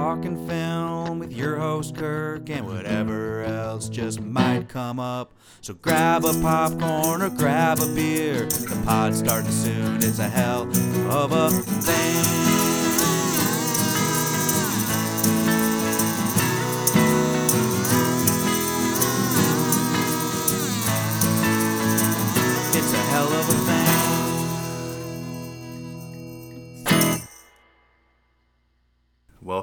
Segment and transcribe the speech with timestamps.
[0.00, 5.30] talking film with your host Kirk and whatever else just might come up.
[5.60, 8.46] So grab a popcorn or grab a beer.
[8.46, 9.96] The pod's starting soon.
[9.96, 10.62] It's a hell
[11.10, 12.79] of a thing.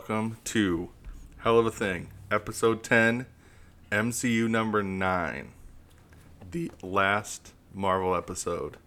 [0.08, 0.90] Welcome to
[1.40, 3.26] Hell of a Thing, episode 10,
[3.92, 5.50] MCU number 9.
[6.50, 8.78] The last Marvel episode.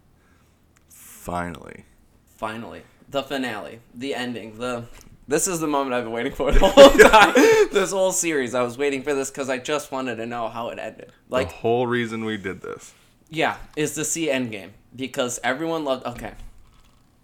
[0.89, 1.85] Finally.
[2.27, 4.85] Finally, the finale, the ending, the.
[5.27, 7.33] This is the moment I've been waiting for the whole time.
[7.71, 10.69] this whole series, I was waiting for this because I just wanted to know how
[10.69, 11.11] it ended.
[11.29, 12.95] Like, the whole reason we did this.
[13.29, 16.03] yeah, is to see Endgame because everyone loved.
[16.07, 16.33] Okay,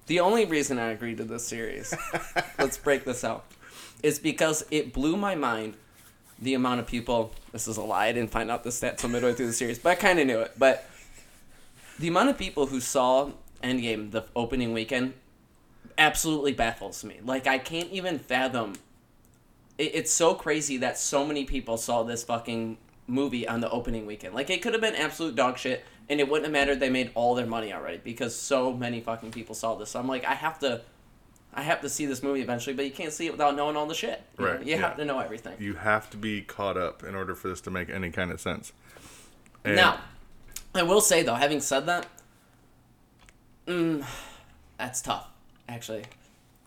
[0.06, 1.96] the only reason I agreed to this series,
[2.60, 3.46] let's break this out,
[4.04, 5.76] is because it blew my mind.
[6.40, 7.32] The amount of people.
[7.52, 8.08] This is a lie.
[8.08, 10.28] I didn't find out the stat till midway through the series, but I kind of
[10.28, 10.54] knew it.
[10.58, 10.88] But
[11.98, 13.32] the amount of people who saw
[13.64, 15.14] Endgame the opening weekend
[15.98, 17.20] absolutely baffles me.
[17.24, 18.76] Like I can't even fathom.
[19.78, 24.06] It, it's so crazy that so many people saw this fucking movie on the opening
[24.06, 24.36] weekend.
[24.36, 26.80] Like it could have been absolute dog shit, and it wouldn't have mattered.
[26.80, 29.92] They made all their money already because so many fucking people saw this.
[29.92, 30.82] So I'm like, I have to,
[31.58, 32.76] I have to see this movie eventually.
[32.76, 34.22] But you can't see it without knowing all the shit.
[34.38, 34.52] You know?
[34.54, 35.56] Right, You have to know everything.
[35.60, 38.40] You have to be caught up in order for this to make any kind of
[38.40, 38.72] sense.
[39.66, 40.00] And Now,
[40.76, 42.06] I will say though, having said that,
[43.66, 44.06] mm,
[44.78, 45.28] that's tough.
[45.68, 46.04] Actually,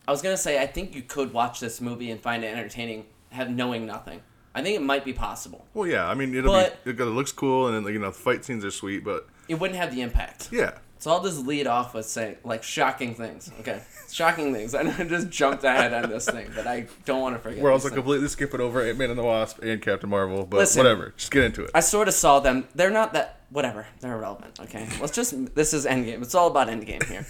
[0.06, 3.06] I was gonna say I think you could watch this movie and find it entertaining,
[3.30, 4.20] have knowing nothing.
[4.54, 5.64] I think it might be possible.
[5.72, 8.18] Well, yeah, I mean, it'll But- be, it looks cool, and then, you know, the
[8.18, 10.48] fight scenes are sweet, but It wouldn't have the impact.
[10.50, 10.78] yeah.
[11.00, 13.50] So I'll just lead off with saying like shocking things.
[13.60, 13.80] Okay,
[14.12, 14.74] shocking things.
[14.76, 17.62] I I just jumped ahead on this thing, but I don't want to forget.
[17.62, 17.96] We're also things.
[17.96, 20.80] completely skipping over Ant Man and the Wasp and Captain Marvel, but Listen.
[20.80, 21.14] whatever.
[21.16, 21.70] Just get into it.
[21.74, 22.68] I sort of saw them.
[22.74, 23.40] They're not that.
[23.48, 23.86] Whatever.
[24.00, 24.60] They're irrelevant.
[24.60, 24.86] Okay.
[25.00, 25.54] Let's just.
[25.54, 26.20] This is Endgame.
[26.20, 27.26] It's all about Endgame here.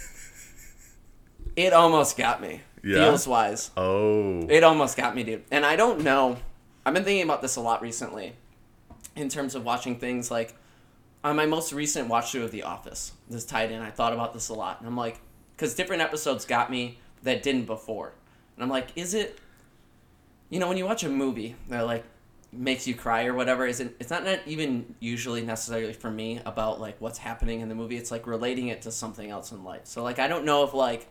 [1.55, 2.61] it almost got me.
[2.83, 3.05] Yeah?
[3.05, 3.71] Feels wise.
[3.77, 4.45] oh.
[4.49, 5.43] It almost got me, dude.
[5.49, 6.37] And I don't know.
[6.85, 8.33] I've been thinking about this a lot recently,
[9.15, 10.55] in terms of watching things like
[11.23, 13.13] on my most recent watch through of The Office.
[13.29, 13.81] This tied in.
[13.81, 15.19] I thought about this a lot, and I'm like,
[15.55, 18.13] because different episodes got me that didn't before,
[18.55, 19.39] and I'm like, is it?
[20.49, 22.03] You know, when you watch a movie that like
[22.51, 23.95] makes you cry or whatever, is it?
[23.99, 27.97] It's not, not even usually necessarily for me about like what's happening in the movie.
[27.97, 29.81] It's like relating it to something else in life.
[29.85, 31.07] So like, I don't know if like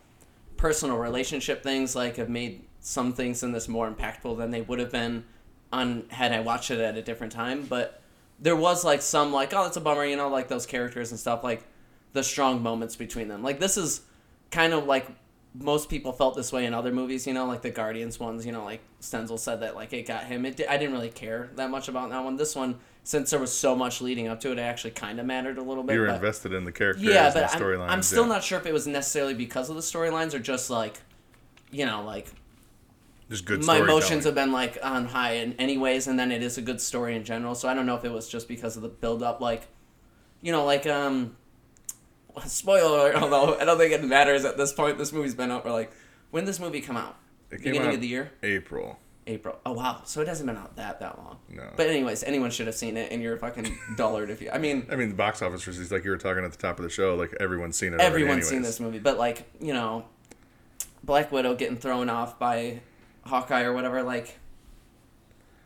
[0.56, 4.78] personal relationship things like have made some things in this more impactful than they would
[4.78, 5.25] have been
[5.72, 7.65] on had I watched it at a different time.
[7.65, 8.00] But
[8.41, 11.21] there was like some like oh that's a bummer, you know, like those characters and
[11.21, 11.65] stuff like
[12.12, 13.43] the strong moments between them.
[13.43, 14.03] Like this is
[14.51, 15.06] kind of like
[15.55, 18.53] most people felt this way in other movies, you know, like the Guardians ones, you
[18.53, 20.47] know, like Stenzel said that like it got him.
[20.47, 22.37] It I didn't really care that much about that one.
[22.37, 25.27] This one, since there was so much leading up to it, it actually kind of
[25.27, 25.95] mattered a little bit.
[25.95, 27.91] You were but- invested in the characters yeah, and the but I'm.
[27.91, 28.34] I'm still yeah.
[28.34, 31.00] not sure if it was necessarily because of the storylines or just like,
[31.71, 32.29] you know, like
[33.31, 36.59] Just good my emotions have been like on high in anyways, and then it is
[36.59, 37.55] a good story in general.
[37.55, 39.69] So I don't know if it was just because of the build up, like,
[40.43, 41.37] you know, like um,
[42.45, 43.15] spoiler alert.
[43.23, 44.99] Although I don't think it matters at this point.
[44.99, 45.93] This movie's been out for like
[46.33, 47.17] when did this movie come out?
[47.51, 48.99] It came Beginning out of the year, April.
[49.27, 49.59] April.
[49.65, 51.39] Oh wow, so it hasn't been out that that long.
[51.49, 51.71] No.
[51.77, 54.51] But anyways, anyone should have seen it, and you're fucking dullard if you.
[54.51, 56.79] I mean, I mean, the box office receipts, like you were talking at the top
[56.79, 58.01] of the show, like everyone's seen it.
[58.01, 60.05] everyone's seen this movie, but like you know,
[61.05, 62.81] Black Widow getting thrown off by
[63.31, 64.39] Hawkeye or whatever, like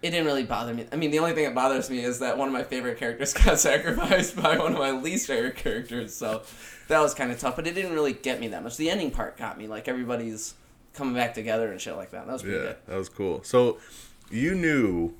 [0.02, 0.86] it didn't really bother me.
[0.92, 3.32] I mean, the only thing that bothers me is that one of my favorite characters
[3.44, 6.42] got sacrificed by one of my least favorite characters, so
[6.88, 7.56] that was kind of tough.
[7.56, 8.76] But it didn't really get me that much.
[8.76, 10.54] The ending part got me, like everybody's
[10.92, 12.26] coming back together and shit like that.
[12.26, 12.76] That was pretty Yeah, good.
[12.86, 13.42] that was cool.
[13.42, 13.78] So
[14.30, 15.14] you knew,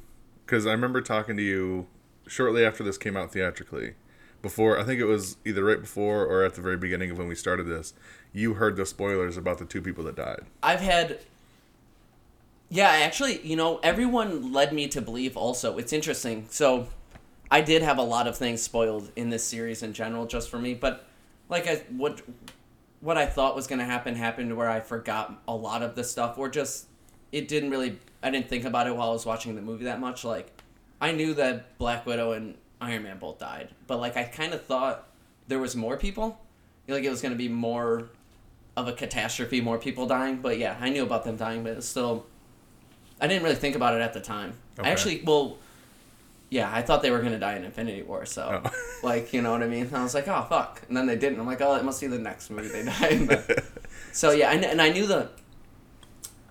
[0.45, 1.87] because I remember talking to you
[2.27, 3.95] shortly after this came out theatrically.
[4.43, 7.29] Before, I think it was either right before or at the very beginning of when
[7.29, 7.95] we started this.
[8.35, 10.43] You heard the spoilers about the two people that died.
[10.63, 11.21] I've had.
[12.75, 15.79] Yeah, actually, you know, everyone led me to believe also.
[15.79, 16.47] It's interesting.
[16.51, 16.89] So,
[17.49, 20.59] I did have a lot of things spoiled in this series in general, just for
[20.59, 20.75] me.
[20.75, 21.07] But,
[21.49, 22.23] like, I, what
[23.01, 26.03] what I thought was going to happen happened where I forgot a lot of the
[26.03, 26.89] stuff, or just
[27.31, 27.97] it didn't really.
[28.25, 30.25] I didn't think about it while I was watching the movie that much.
[30.25, 30.51] Like,
[31.01, 34.65] I knew that Black Widow and Iron Man both died, but like I kind of
[34.65, 35.07] thought
[35.47, 36.41] there was more people.
[36.89, 38.09] Like it was going to be more
[38.77, 40.39] of a catastrophe, more people dying.
[40.39, 42.27] But yeah, I knew about them dying, but it's still.
[43.25, 44.53] I didn't really think about it at the time.
[44.79, 44.87] Okay.
[44.87, 45.57] I actually, well,
[46.51, 48.71] yeah, I thought they were gonna die in Infinity War, so Oh.
[49.03, 49.87] like you know what I mean.
[49.87, 51.41] And I was like, oh fuck, and then they didn't.
[51.41, 53.27] I'm like, oh, it must be the next movie they died.
[53.27, 53.65] But,
[54.13, 55.31] so yeah, and, and I knew the.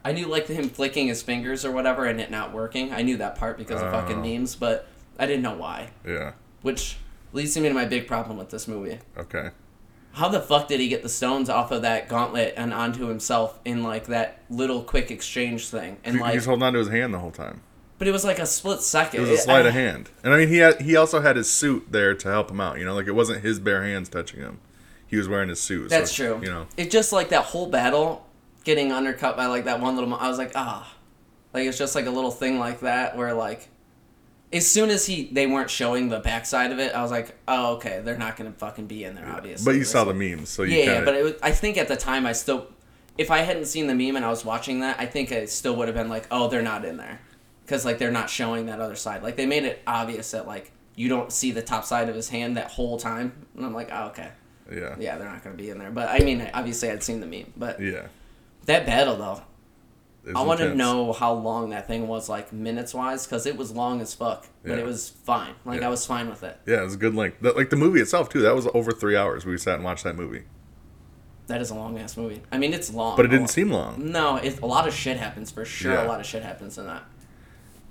[0.04, 2.92] I knew like him flicking his fingers or whatever and it not working.
[2.92, 3.92] I knew that part because of oh.
[3.92, 4.22] fucking Oh.
[4.22, 4.88] memes, but
[5.20, 5.92] I didn't know why.
[6.06, 6.34] Yeah.
[6.64, 6.98] Which
[7.32, 9.00] leads me to my big problem with this movie.
[9.18, 9.52] Okay.
[10.14, 13.60] How the fuck did he get the stones off of that gauntlet and onto himself
[13.66, 15.98] in like that little quick exchange thing?
[16.04, 17.62] And He- like, He's holding onto his hand the whole time.
[17.98, 19.20] but it was like a split second.
[19.20, 21.36] It was a sleight I- of hand, and I mean he had he also had
[21.36, 22.78] his suit there to help him out.
[22.80, 24.60] You know, like it wasn't his bare hands touching him.
[25.08, 25.90] He was wearing his suit.
[25.92, 26.40] so, That's true.
[26.42, 26.68] You know.
[26.78, 28.26] it just like that whole battle
[28.64, 30.10] getting undercut by like that one little.
[30.10, 30.94] mo- I was like, ah,
[31.54, 33.68] like it's just like a little thing like that where like,
[34.54, 37.74] as soon as he they weren't showing the backside of it, I was like, oh
[37.76, 39.66] okay, they're not gonna fucking be in there, obviously.
[39.66, 41.78] But you saw the memes, so you yeah, kinda, yeah, but it was, I think
[41.78, 42.68] at the time I still,
[43.18, 45.76] if I hadn't seen the meme and I was watching that, I think I still
[45.78, 47.20] would have been like, oh, they're not in there,
[47.66, 49.24] because like they're not showing that other side.
[49.24, 52.30] Like they made it obvious that like you don't see the top side of his
[52.30, 54.30] hand that whole time, and I'm like, oh, okay,
[54.72, 55.92] yeah, yeah, they're not gonna be in there.
[55.92, 58.08] But I mean, obviously I'd seen the meme, but yeah.
[58.66, 59.42] that battle though,
[60.36, 63.72] I want to know how long that thing was, like minutes wise, because it was
[63.72, 64.78] long as fuck, but Yeah.
[64.78, 65.54] it was fine.
[65.66, 65.88] Like Yeah.
[65.88, 66.58] I was fine with it.
[66.66, 67.42] Yeah, it was a good length.
[67.42, 68.42] That, like the movie itself too.
[68.42, 69.46] That was over three hours.
[69.46, 70.44] We sat and watched that movie,
[71.48, 72.42] That is a long ass movie.
[72.54, 74.12] I mean, it's long, but it didn't seem long.
[74.14, 75.92] No, it, a lot of shit happens for sure.
[75.92, 76.06] Yeah.
[76.06, 77.04] A lot of shit happens in that.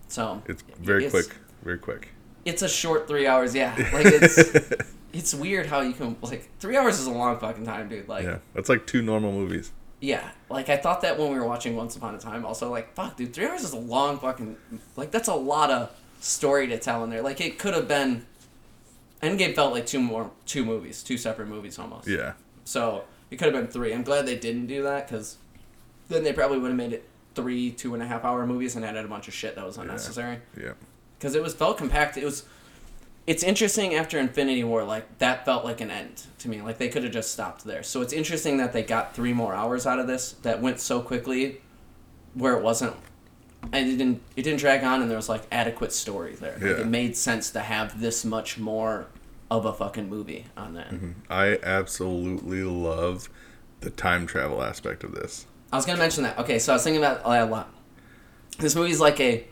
[0.09, 2.09] So It's very it's- quick, very quick.
[2.47, 3.55] It's a short three hours.
[3.55, 4.73] Yeah, like it's
[5.13, 8.09] it's weird how you can like three hours is a long fucking time, dude.
[8.09, 9.71] Like yeah, that's like two normal movies.
[10.03, 12.45] Yeah, like I thought that when we were watching Once Upon a Time.
[12.45, 14.57] Also, like fuck, dude, three hours is a long fucking
[14.97, 15.91] like that's a lot of
[16.21, 17.23] story to tell in there.
[17.23, 18.27] Like it could have been.
[19.23, 22.09] Endgame felt like two more two movies, two separate movies almost.
[22.09, 22.33] Yeah,
[22.65, 23.93] So it could have been three.
[23.95, 25.37] I'm glad they didn't do that because
[26.09, 28.85] then they probably would have made it three two and a half hour movies and
[28.85, 30.41] added a bunch of shit that was unnecessary.
[30.61, 30.73] yeah,
[31.19, 32.17] Because it was felt compact.
[32.17, 32.45] It was.
[33.27, 36.61] It's interesting after Infinity War, like that felt like an end to me.
[36.61, 37.83] Like they could have just stopped there.
[37.85, 41.01] So it's interesting that they got three more hours out of this that went so
[41.01, 41.61] quickly,
[42.35, 42.97] where it wasn't,
[43.73, 46.55] and it didn't it didn't drag on, and there was like adequate story there.
[46.55, 46.81] Like Yeah.
[46.81, 49.07] it made sense to have this much more
[49.51, 50.91] of a fucking movie on that.
[50.91, 51.11] Mm-hmm.
[51.31, 53.29] I absolutely love
[53.81, 55.47] the time travel aspect of this.
[55.73, 56.39] I was gonna mention that.
[56.39, 57.73] Okay, so I was thinking about a lot.
[58.59, 59.47] This movie's like a.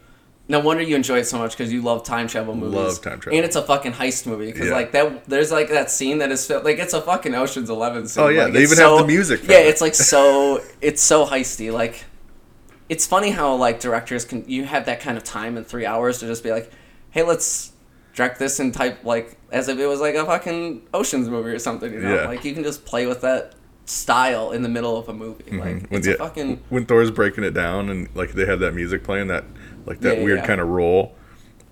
[0.51, 2.75] No wonder you enjoy it so much because you love time travel movies.
[2.75, 3.37] Love time travel.
[3.39, 4.75] and it's a fucking heist movie because Yeah.
[4.75, 5.25] like that.
[5.27, 8.25] There's like that scene that is like it's a fucking Ocean's Eleven scene.
[8.25, 9.69] Oh, yeah, Like, they even have the music Yeah, it.
[9.69, 10.61] it's like so.
[10.81, 11.73] It's so heisty.
[11.73, 12.05] Like,
[12.89, 16.19] it's funny how like directors can you have that kind of time in three hours
[16.19, 16.71] to just be like,
[17.11, 17.71] hey, let's
[18.17, 21.61] direct this and type like as if it was like a fucking Ocean's movie or
[21.61, 21.93] something.
[21.93, 22.27] You know, Yeah.
[22.27, 23.53] like you can just play with that
[23.87, 25.45] style in the middle of a movie.
[25.45, 25.59] Mm-hmm.
[25.61, 28.59] Like When it's the- a fucking when Thor's breaking it down and like they had
[28.61, 29.45] that music playing that
[29.87, 30.47] like that Yeah, weird yeah.
[30.47, 31.15] kind of roll.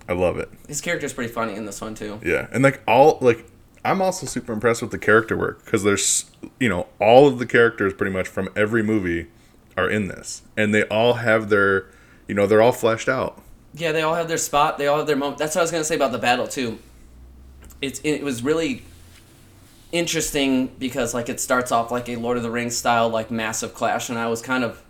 [0.09, 0.49] I love it.
[0.67, 2.19] his character's pretty funny in this one too.
[2.25, 3.45] Yeah, and like all like
[3.85, 7.47] I'm also super impressed with the character work because there's you know all of the
[7.47, 9.27] characters pretty much from every movie
[9.77, 11.91] are in this, and they all have their
[12.27, 13.43] you know they're all fleshed out.
[13.75, 14.79] Yeah, they all have their spot.
[14.79, 15.39] They all have their moment.
[15.39, 16.79] That's what I was gonna say about the battle too.
[17.83, 18.83] It's it was really
[19.93, 23.75] interesting because like it starts off like a Lord of the Rings style like massive
[23.75, 24.83] clash, and I was kind of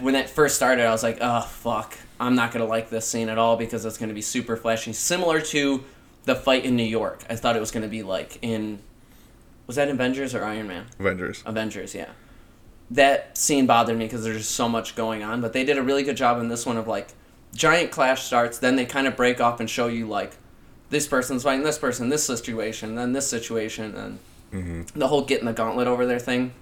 [0.00, 3.28] when it first started, I was like, oh fuck, I'm not gonna like this scene
[3.28, 5.84] at all because it's gonna be super flashy, similar to
[6.24, 7.24] the fight in New York.
[7.30, 8.80] I thought it was gonna be like in
[9.66, 10.86] was that Avengers or Iron Man?
[10.98, 11.42] Avengers.
[11.44, 12.08] Avengers, yeah.
[12.90, 15.82] That scene bothered me because there's just so much going on, but they did a
[15.82, 17.08] really good job in this one of like
[17.54, 20.36] giant clash starts, then they kind of break off and show you like
[20.90, 24.18] this person's fighting this person, this situation, then this situation, and
[24.50, 24.98] Mm-hmm.
[24.98, 26.54] the whole getting the gauntlet over their thing.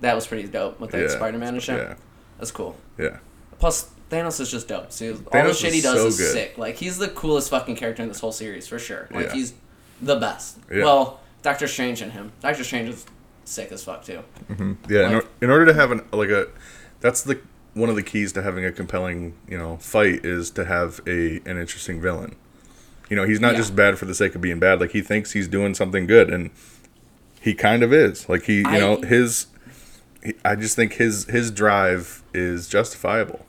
[0.00, 1.76] That was pretty dope with that Yeah, Spider-Man and shit.
[1.76, 1.94] Yeah,
[2.38, 2.76] That's cool.
[2.98, 3.18] yeah.
[3.58, 4.92] Plus, Thanos is just dope.
[4.92, 6.32] See, all the Thanos shit he does so is good.
[6.32, 6.58] sick.
[6.58, 9.08] Like he's the coolest fucking character in this whole series for sure.
[9.10, 9.32] Like Yeah.
[9.34, 9.54] he's
[10.02, 10.58] the best.
[10.70, 10.84] Yeah.
[10.84, 12.32] Well, Doctor Strange and him.
[12.40, 13.06] Doctor Strange is
[13.44, 14.20] sick as fuck too.
[14.50, 14.72] Mm-hmm.
[14.92, 16.48] Yeah, in, Like- or, in order to have an like a,
[17.00, 17.40] that's the
[17.74, 21.36] one of the keys to having a compelling you know fight is to have a
[21.46, 22.36] an interesting villain.
[23.08, 23.58] You know, he's not Yeah.
[23.58, 24.80] just bad for the sake of being bad.
[24.80, 26.50] Like he thinks he's doing something good, and
[27.40, 28.28] he kind of is.
[28.28, 29.46] Like he, you I- know, his.
[30.22, 33.46] He, I just think his his drive is justifiable.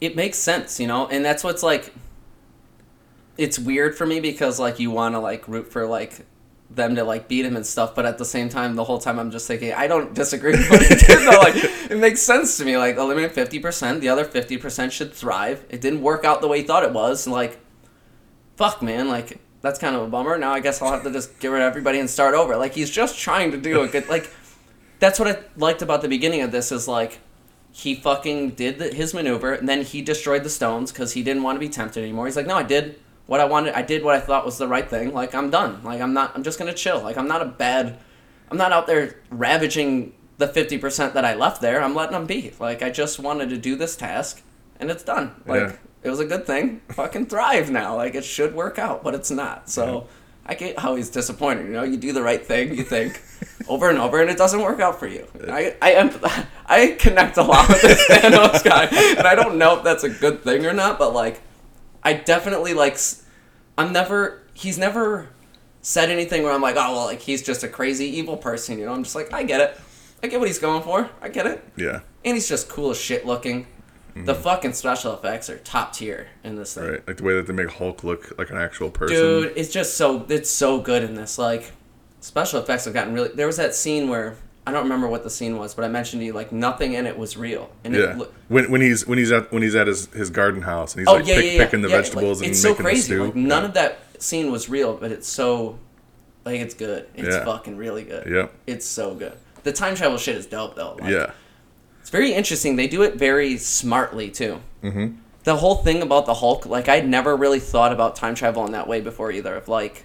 [0.00, 1.92] it makes sense, you know, and that's what's like.
[3.36, 6.24] It's weird for me because like you want to like root for like
[6.70, 9.18] them to like beat him and stuff, but at the same time, the whole time
[9.18, 11.18] I'm just thinking I don't disagree with what he did.
[11.20, 11.54] Though, like
[11.90, 12.76] it makes sense to me.
[12.76, 15.64] Like oh, eliminate fifty percent, the other fifty percent should thrive.
[15.68, 17.26] It didn't work out the way he thought it was.
[17.26, 17.58] and, Like,
[18.56, 19.08] fuck, man.
[19.08, 20.38] Like that's kind of a bummer.
[20.38, 22.56] Now I guess I'll have to just get rid of everybody and start over.
[22.56, 24.30] Like he's just trying to do a good like.
[25.00, 27.18] That's what I liked about the beginning of this is like
[27.76, 31.42] he fucking did the, his maneuver and then he destroyed the stones because he didn't
[31.42, 34.04] want to be tempted anymore he's like no i did what i wanted i did
[34.04, 36.56] what i thought was the right thing like i'm done like i'm not i'm just
[36.58, 37.98] gonna chill like i'm not a bad
[38.50, 42.52] i'm not out there ravaging the 50% that I left there, I'm letting them be.
[42.58, 44.42] Like, I just wanted to do this task,
[44.80, 45.32] and it's done.
[45.46, 45.72] Like, Yeah.
[46.02, 46.80] it was a good thing.
[46.88, 47.94] Fucking thrive now.
[47.94, 49.70] Like, it should work out, but it's not.
[49.70, 50.08] So,
[50.46, 51.66] I get how he's disappointed.
[51.66, 53.22] You know, you do the right thing, you think,
[53.68, 55.26] over and over, and it doesn't work out for you.
[55.48, 59.78] I, I, emph- I connect a lot with this Thanos guy, and I don't know
[59.78, 61.40] if that's a good thing or not, but, like,
[62.02, 62.98] I definitely, like,
[63.78, 65.28] I'm never, he's never
[65.80, 68.84] said anything where I'm like, oh, well, like, he's just a crazy evil person, you
[68.84, 68.92] know?
[68.92, 69.80] I'm just like, I get it.
[70.22, 71.10] I get what he's going for.
[71.20, 71.62] I get it.
[71.76, 72.00] Yeah.
[72.24, 73.66] And he's just cool as shit looking.
[74.14, 74.36] The mm.
[74.36, 76.84] fucking special effects are top tier in this thing.
[76.84, 77.08] Right.
[77.08, 79.16] Like the way that they make Hulk look like an actual person.
[79.16, 81.36] Dude, it's just so it's so good in this.
[81.36, 81.72] Like
[82.20, 85.30] special effects have gotten really there was that scene where I don't remember what the
[85.30, 87.70] scene was, but I mentioned to you like nothing in it was real.
[87.82, 88.12] And Yeah.
[88.12, 90.94] it look When when he's when he's at when he's at his, his garden house
[90.94, 91.64] and he's Oh like yeah, pick, yeah, yeah.
[91.64, 93.00] picking the yeah, vegetables like, and it's making so crazy.
[93.00, 93.24] the stew.
[93.24, 93.68] Like none yeah.
[93.68, 95.78] of that scene was real, but it's so
[96.44, 97.08] like it's good.
[97.14, 97.44] It's Yeah.
[97.44, 98.30] fucking really good.
[98.30, 98.54] Yep.
[98.66, 99.36] It's so good.
[99.64, 100.96] The time travel shit is dope though.
[101.00, 101.32] Like, Yeah.
[102.04, 102.76] It's very interesting.
[102.76, 104.60] They do it very smartly too.
[104.82, 105.16] Mm-hmm.
[105.44, 108.72] The whole thing about the Hulk, like I'd never really thought about time travel in
[108.72, 109.56] that way before either.
[109.56, 110.04] Of like,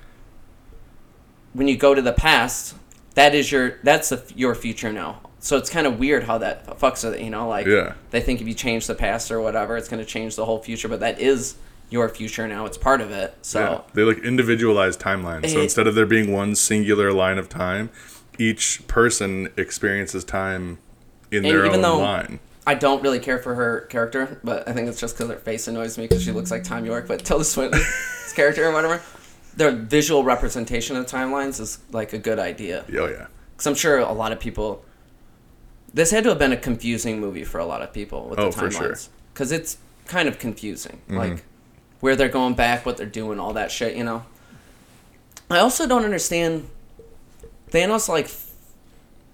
[1.52, 2.74] when you go to the past,
[3.16, 5.20] that is your that's the, your future now.
[5.40, 7.22] So it's kind of weird how that fucks with it.
[7.22, 7.96] You know, like Yeah.
[8.12, 10.60] they think if you change the past or whatever, it's going to change the whole
[10.64, 10.88] future.
[10.88, 11.58] But that is
[11.90, 12.66] your future now.
[12.66, 13.36] It's part of it.
[13.42, 13.82] So Yeah.
[13.94, 15.50] They like individualize timelines.
[15.50, 17.90] So instead of there being one singular line of time,
[18.38, 20.78] each person experiences time
[21.32, 22.40] in And their even own though- line.
[22.68, 25.68] I don't really care for her character, but I think it's just because her face
[25.68, 29.02] annoys me because she looks like Thom Yorke, but Tilda Swinton's character or whatever.
[29.56, 32.86] Their visual representation of timelines is like a good idea.
[32.90, 33.26] Oh yeah.
[33.54, 34.86] Because I'm sure a lot of people.
[35.92, 38.52] This had to have been a confusing movie for a lot of people with Oh,
[38.52, 38.68] the for.
[38.68, 38.84] Mm-hmm.
[38.84, 39.10] timelines.
[39.34, 41.02] Because it's kind of confusing.
[41.10, 41.44] Like,
[42.02, 44.24] where they're going back, what they're doing, all that shit, you know?
[45.50, 46.70] I also don't understand.
[47.72, 48.30] Thanos, like,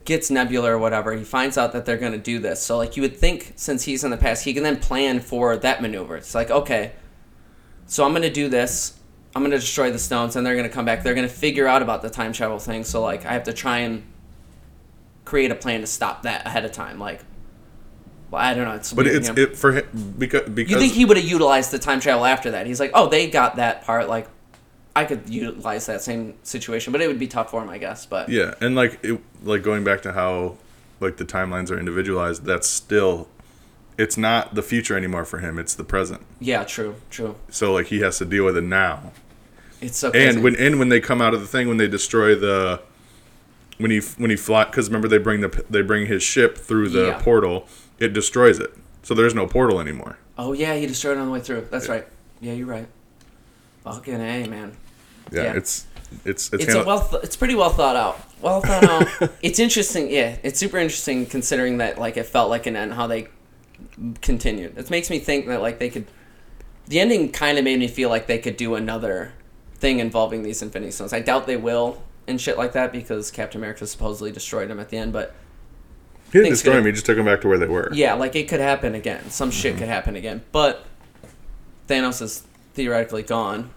[0.06, 1.14] gets Nebula or whatever.
[1.14, 2.62] He finds out that they're going to do this.
[2.62, 5.58] So, like, you would think since he's in the past, he can then plan for
[5.58, 6.16] that maneuver.
[6.16, 6.94] It's like, okay,
[7.88, 8.98] so I'm going to do this.
[9.36, 11.04] I'm going to destroy the stones, and they're going to come back.
[11.04, 12.84] They're going to figure out about the time travel thing.
[12.86, 14.04] So, like, I have to try and
[15.26, 17.00] create a plan to stop that ahead of time.
[17.00, 17.22] Like,
[18.32, 18.76] well, I don't know.
[18.76, 21.80] It's But it's it for him because because You think he would have utilized the
[21.80, 22.68] time travel after that?
[22.68, 24.08] He's like, oh, they got that part.
[24.08, 24.30] Like,
[24.96, 28.06] I could utilize that same situation, but it would be tough for him, I guess.
[28.06, 30.56] But Yeah, and like it, like going back to how
[31.02, 33.28] like the timelines are individualized, that's still
[33.98, 36.22] it's not the future anymore for him, it's the present.
[36.40, 37.36] yeah, true, true.
[37.50, 39.12] So like he has to deal with it now.
[39.82, 40.28] It's so crazy.
[40.30, 42.82] And when and when they come out of the thing when they destroy the
[43.78, 46.88] when he when he fly cuz remember they bring the they bring his ship through
[46.90, 47.22] the Yeah.
[47.22, 47.68] portal,
[48.00, 48.74] it destroys it.
[49.04, 50.18] So there's no portal anymore.
[50.38, 51.68] oh yeah, he destroyed it on the way through.
[51.70, 52.08] That's right.
[52.40, 52.88] Yeah, you're right.
[53.84, 54.76] Fucking a man.
[55.32, 55.54] Yeah, Yeah.
[55.54, 55.86] it's
[56.24, 57.08] it's it's, It's handled- well.
[57.08, 58.20] Th- it's pretty well thought out.
[58.42, 59.32] Well thought out.
[59.42, 60.10] it's interesting.
[60.10, 63.28] Yeah, it's super interesting considering that like it felt like an end how they
[64.22, 64.78] continued.
[64.78, 66.06] It makes me think that like they could.
[66.88, 69.34] The ending kind of made me feel like they could do another
[69.76, 71.14] thing involving these Infinity Stones.
[71.14, 74.90] I doubt they will and shit like that because Captain America supposedly destroyed them at
[74.90, 75.14] the end.
[75.14, 75.34] But
[76.32, 77.90] he didn't destroy him, he just took him back to where they were.
[77.94, 79.30] yeah, like it could happen again.
[79.30, 79.80] Some shit mm-hmm.
[79.80, 80.44] could happen again.
[80.52, 80.86] But
[81.88, 83.72] Thanos is theoretically gone.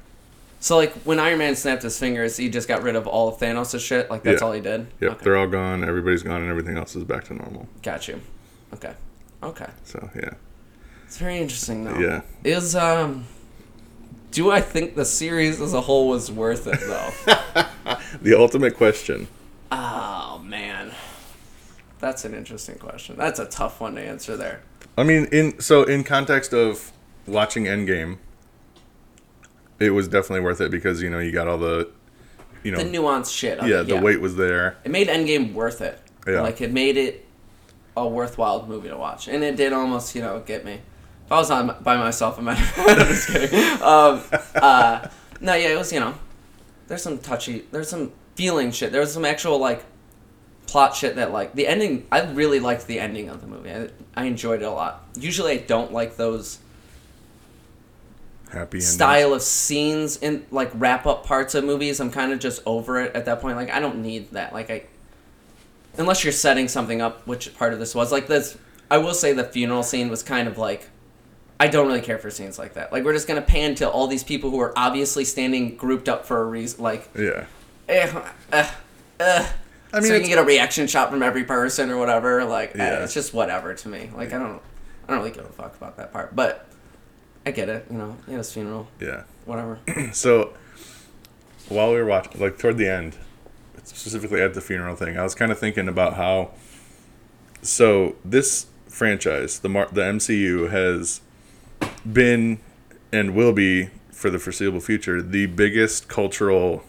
[0.61, 3.38] So like when Iron Man snapped his fingers, he just got rid of all of
[3.38, 4.11] Thanos' shit.
[4.11, 4.47] Like that's Yeah.
[4.47, 4.87] all he did.
[5.00, 5.25] Yep, Okay.
[5.25, 7.69] they're all gone, everybody's gone and everything else is back to normal.
[7.83, 8.21] Got you.
[8.75, 8.93] Okay.
[9.43, 9.69] Okay.
[9.85, 10.31] So, yeah.
[11.07, 11.99] It's very interesting though.
[11.99, 12.23] Yeah.
[12.45, 13.25] Is um
[14.31, 17.65] do I think the series as a whole was worth it though?
[18.23, 19.29] The ultimate question.
[19.71, 20.93] oh man.
[22.00, 23.17] That's an interesting question.
[23.17, 24.61] That's a tough one to answer there.
[24.97, 26.93] I mean, in so in context of
[27.27, 28.19] watching Endgame,
[29.78, 31.90] it was definitely worth it because you know you got all the,
[32.62, 33.62] you know, The nuanced shit.
[33.62, 34.76] Yeah, it, the weight was there.
[34.85, 36.00] It made Endgame worth it.
[36.26, 36.40] Yeah.
[36.40, 37.26] Like it made it
[37.97, 40.80] a worthwhile movie to watch, and it did almost, you know, get me.
[41.26, 42.58] If I was on by myself, I might.
[42.78, 43.82] I'm just kidding.
[43.82, 44.23] Um,
[44.54, 45.08] uh,
[45.40, 45.92] no, yeah, it was.
[45.92, 46.14] You know,
[46.87, 47.64] there's some touchy.
[47.70, 48.92] There's some feeling shit.
[48.92, 49.85] There was some actual like
[50.66, 52.06] plot shit that like the ending.
[52.11, 53.70] I really liked the ending of the movie.
[53.73, 55.06] I, I enjoyed it a lot.
[55.16, 56.58] Usually, I don't like those
[58.52, 58.88] Happy endings.
[58.93, 63.00] style of scenes in like wrap up parts of movies i'm kind of just over
[63.00, 64.83] it at that point like i don't need that like i
[65.99, 68.57] unless you're setting something up which part of this was like this
[68.90, 70.88] i will say the funeral scene was kind of like
[71.61, 74.07] i don't really care for scenes like that like we're just gonna pan to all
[74.07, 77.45] these people who are obviously standing grouped up for a reason like Yeah.
[77.88, 78.71] eh, eh,
[79.21, 79.47] eh.
[79.93, 82.71] I mean, so you can get a reaction shot from every person or whatever like
[82.75, 83.05] eh, Yeah.
[83.05, 84.62] it's just whatever to me like i don't
[85.07, 86.64] i don't really give a fuck about that part but
[87.49, 89.23] i get it you know yeah his funeral Yeah.
[89.47, 89.78] whatever
[90.12, 90.52] So
[91.69, 93.17] while we were watching, like toward the end,
[93.85, 96.50] specifically at the funeral thing, I was kind of thinking about how
[97.61, 101.21] so this franchise, the Mar- the MCU has
[102.11, 102.59] been
[103.12, 106.83] and will be for the foreseeable future the biggest cultural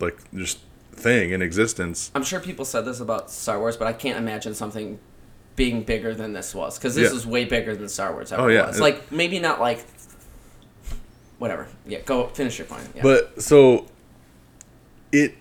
[0.00, 0.58] like just
[0.92, 2.10] thing in existence.
[2.14, 4.98] I'm sure people said this about Star Wars, but I can't imagine something
[5.56, 7.16] being bigger than this was because this Yeah.
[7.16, 8.68] is way bigger than Star Wars ever Oh, yeah.
[8.68, 8.80] was.
[8.80, 9.84] Like maybe not like
[11.38, 11.68] whatever.
[11.86, 12.88] Yeah, go finish your point.
[12.94, 13.02] Yeah.
[13.02, 13.86] But so
[15.10, 15.34] it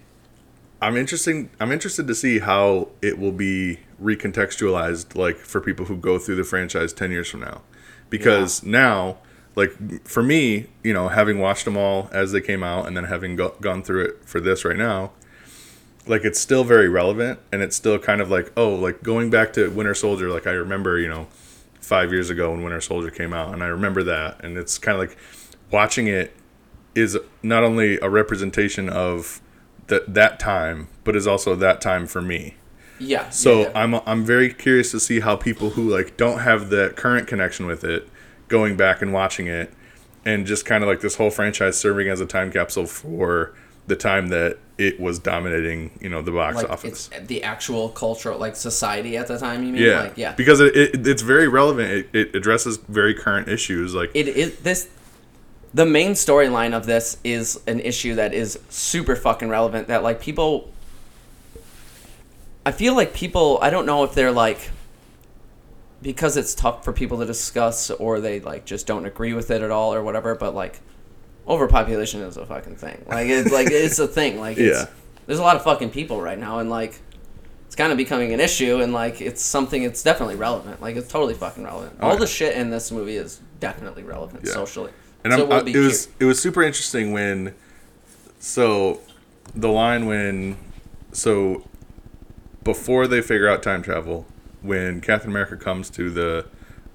[0.81, 5.95] I'm interesting I'm interested to see how it will be recontextualized like for people who
[5.95, 7.61] go through the franchise 10 years from now.
[8.09, 9.19] Because now
[9.55, 13.03] like for me, you know, having watched them all as they came out and then
[13.05, 15.11] having go- gone through it for this right now,
[16.07, 19.53] like it's still very relevant and it's still kind of like oh like going back
[19.53, 21.27] to winter soldier like i remember you know
[21.79, 24.95] five years ago when winter soldier came out and i remember that and it's kind
[24.95, 25.17] of like
[25.71, 26.35] watching it
[26.95, 29.41] is not only a representation of
[29.87, 32.55] that that time but is also that time for me
[32.99, 33.29] yeah.
[33.29, 33.79] so yeah, yeah.
[33.79, 37.65] i'm i'm very curious to see how people who like don't have the current connection
[37.65, 38.07] with it
[38.47, 39.73] going back and watching it
[40.23, 43.53] and just kind of like this whole franchise serving as a time capsule for
[43.87, 48.39] the time that it was dominating you know the box like office the actual cultural
[48.39, 49.63] like society at the time.
[49.63, 49.83] You mean?
[49.83, 50.33] yeah Like, yeah.
[50.33, 54.57] because it, it it's very relevant it, it addresses very current issues like it is
[54.59, 54.89] this
[55.73, 60.19] the main storyline of this is an issue that is super fucking relevant that like
[60.19, 60.71] people
[62.65, 64.71] I feel like people I don't know if they're like
[66.01, 69.61] because it's tough for people to discuss or they like just don't agree with it
[69.61, 70.79] at all or whatever but like
[71.47, 74.85] overpopulation is a fucking thing like it's like it's a thing like it's, Yeah.
[75.25, 76.99] there's a lot of fucking people right now and like
[77.65, 81.07] it's kind of becoming an issue and like it's something it's definitely relevant like it's
[81.07, 82.19] totally fucking relevant all yeah.
[82.19, 84.53] the shit in this movie is definitely relevant Yeah.
[84.53, 84.91] socially
[85.23, 87.53] And so I'm, we'll I, it was cur- it was super interesting when,
[88.39, 88.99] so,
[89.53, 90.57] the line when,
[91.11, 91.63] so,
[92.63, 94.25] before they figure out time travel,
[94.61, 96.45] when Captain America comes to the,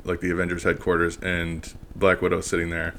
[0.05, 2.95] like the Avengers headquarters and Black Widow sitting there,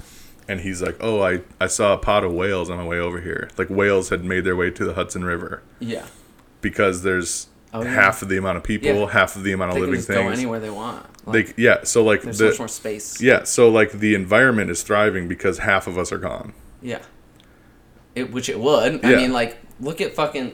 [0.47, 3.21] and he's like, "Oh, I I saw a pod of whales on my way over
[3.21, 3.49] here.
[3.57, 6.05] Like whales had made their way to the Hudson River yeah
[6.61, 7.89] because there's Oh, yeah.
[7.93, 9.09] half of the amount of people, Yeah.
[9.09, 10.39] half of the amount of they can living just go things.
[10.39, 13.67] anywhere they want like, They yeah, so like there's the much more space yeah, so
[13.69, 16.53] like the environment is thriving because half of us are gone.
[16.81, 16.99] Yeah.
[18.15, 19.05] It, which it would.
[19.05, 19.17] I Yeah.
[19.17, 20.53] mean, like, look at fucking.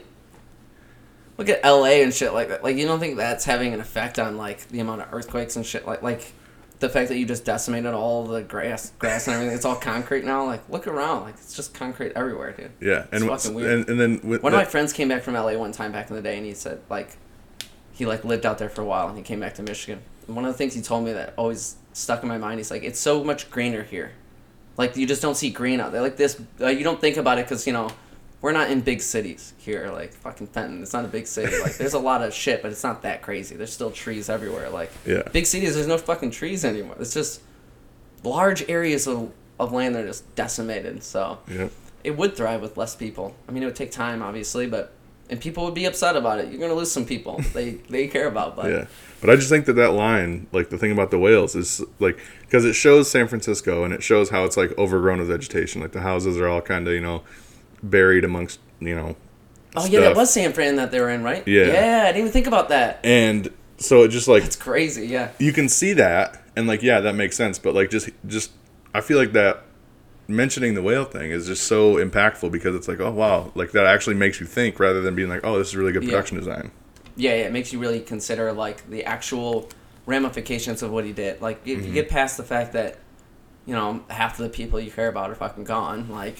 [1.38, 2.62] Look at LA and shit like that.
[2.62, 5.64] Like, you don't think that's having an effect on, like, the amount of earthquakes and
[5.64, 5.86] shit?
[5.86, 6.32] Like, like
[6.80, 9.54] the fact that you just decimated all the grass, grass and everything.
[9.54, 10.44] It's all concrete now.
[10.44, 11.22] Like, look around.
[11.22, 12.72] Like, it's just concrete everywhere, dude.
[12.80, 13.70] Yeah, and It's fucking weird.
[13.72, 16.10] and, and then with One of my friends came back from LA one time back
[16.10, 17.16] in the day, and he said like,
[17.92, 20.00] he like lived out there for a while, and he came back to Michigan.
[20.26, 22.70] And one of the things he told me that always stuck in my mind, he's
[22.70, 24.12] like, it's so much greener here,
[24.76, 26.02] like you just don't see green out there.
[26.02, 27.88] Like this, uh, you don't think about it because you know,
[28.44, 30.82] we're not in big cities here, like fucking Fenton.
[30.82, 31.58] It's not a big city.
[31.62, 33.56] Like there's a lot of shit, but it's not that crazy.
[33.56, 34.68] There's still trees everywhere.
[34.68, 35.22] Like Yeah.
[35.32, 36.94] big cities, there's no fucking trees anymore.
[37.00, 37.40] It's just
[38.22, 41.02] large areas of of land that are just decimated.
[41.02, 41.68] So yeah.
[42.02, 43.34] it would thrive with less people.
[43.48, 44.92] I mean, it would take time, obviously, but
[45.30, 46.50] and people would be upset about it.
[46.50, 48.84] You're gonna lose some people they they care about, but Yeah.
[49.22, 52.18] But I just think that that line, like the thing about the whales, is like
[52.42, 55.80] because it shows San Francisco and it shows how it's like overgrown with vegetation.
[55.80, 57.22] Like the houses are all kind of you know
[57.90, 59.16] buried amongst you know.
[59.76, 61.46] oh yeah, that was San Fran that they were in, right?
[61.46, 61.66] Yeah.
[61.66, 63.00] yeah, I didn't even think about that.
[63.04, 65.32] And so it just like It's crazy, yeah.
[65.38, 67.58] you can see that and like yeah that makes sense.
[67.58, 68.52] But like just just
[68.94, 69.64] I feel like that
[70.28, 73.84] mentioning the whale thing is just so impactful because it's like oh wow like that
[73.84, 76.10] actually makes you think rather than being like oh this is really good Yeah.
[76.10, 76.70] production design.
[77.16, 79.68] yeah, yeah, it makes you really consider like the actual
[80.06, 81.40] ramifications of what he did.
[81.40, 81.94] Like if you mm-hmm.
[81.94, 82.98] get past the fact that
[83.66, 86.38] you know half of the people you care about are fucking gone, like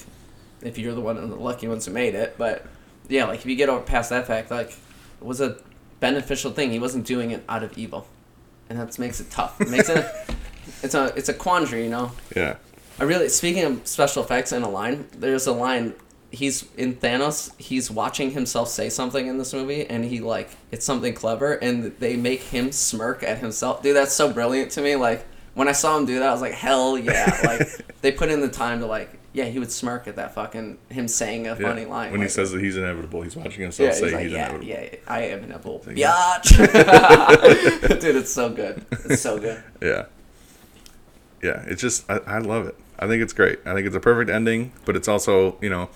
[0.64, 2.66] if you're the one of the lucky ones who made it, but
[3.08, 4.76] yeah, like if you get over past that fact, like it
[5.20, 5.58] was a
[6.00, 6.70] beneficial thing.
[6.70, 8.06] He wasn't doing it out of evil,
[8.68, 9.60] and that makes it tough.
[9.60, 10.06] It makes it.
[10.82, 12.12] It's a it's a quandary, you know.
[12.34, 12.56] Yeah.
[12.98, 15.94] I really speaking of special effects in a line, there's a line
[16.30, 20.84] he's in Thanos, he's watching himself say something in this movie and he like it's
[20.84, 23.82] something clever and they make him smirk at himself.
[23.82, 24.96] Dude, that's so brilliant to me.
[24.96, 27.40] Like when I saw him do that, I was like, hell yeah.
[27.44, 27.68] Like
[28.00, 31.06] they put in the time to like yeah, he would smirk at that fucking him
[31.08, 31.56] saying a Yeah.
[31.68, 32.12] funny line.
[32.12, 34.38] when he says that he's inevitable, he's watching himself yeah, say he's like, he's yeah,
[34.48, 34.66] inevitable.
[34.66, 35.82] yeah, yeah, I am inevitable.
[35.86, 36.48] Like, Biatch.
[38.00, 38.84] Dude, it's so good.
[39.04, 39.62] It's so good.
[39.82, 40.06] Yeah.
[41.42, 42.76] Yeah, it's just I, I love it.
[42.98, 43.58] I think it's great.
[43.66, 45.90] I think it's a perfect ending, but it's also you know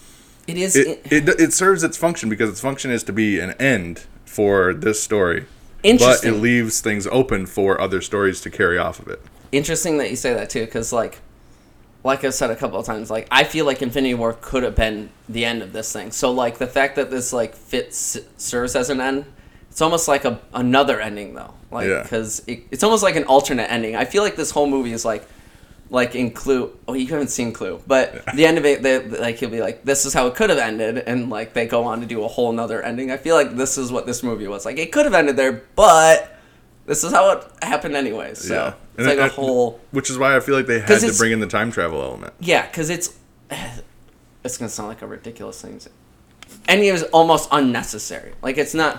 [0.46, 3.52] It is it it, it serves its function because its function is to be an
[3.52, 5.46] end for this story,
[5.82, 6.32] Interesting.
[6.32, 9.22] but it leaves things open for other stories to carry off of it.
[9.52, 11.20] interesting that you say that too because like
[12.04, 14.74] like i've said a couple of times like i feel like infinity war could have
[14.74, 18.74] been the end of this thing so like the fact that this like fits serves
[18.76, 19.24] as an end
[19.70, 22.02] It's almost like a another ending though, like Yeah.
[22.02, 23.94] because it, it's almost like an alternate ending.
[23.94, 25.22] I feel like this whole movie is like,
[25.90, 26.72] like in Clue.
[26.88, 29.84] Oh, you haven't seen Clue, but the end of it, they, like he'll be like,
[29.84, 32.28] "This is how it could have ended," and like they go on to do a
[32.28, 33.12] whole nother ending.
[33.12, 34.64] I feel like this is what this movie was.
[34.66, 36.16] Like it could have ended there, but
[36.86, 38.34] this is how it happened anyway.
[38.34, 38.72] So Yeah.
[38.98, 39.80] It's And like it- a whole.
[39.92, 42.34] Which is why I feel like they had to bring in the time travel element.
[42.40, 43.14] Yeah, because it's
[44.44, 45.80] it's gonna sound like a ridiculous thing.
[45.80, 45.90] say.
[46.66, 48.32] Endgame is almost unnecessary.
[48.42, 48.98] Like it's not.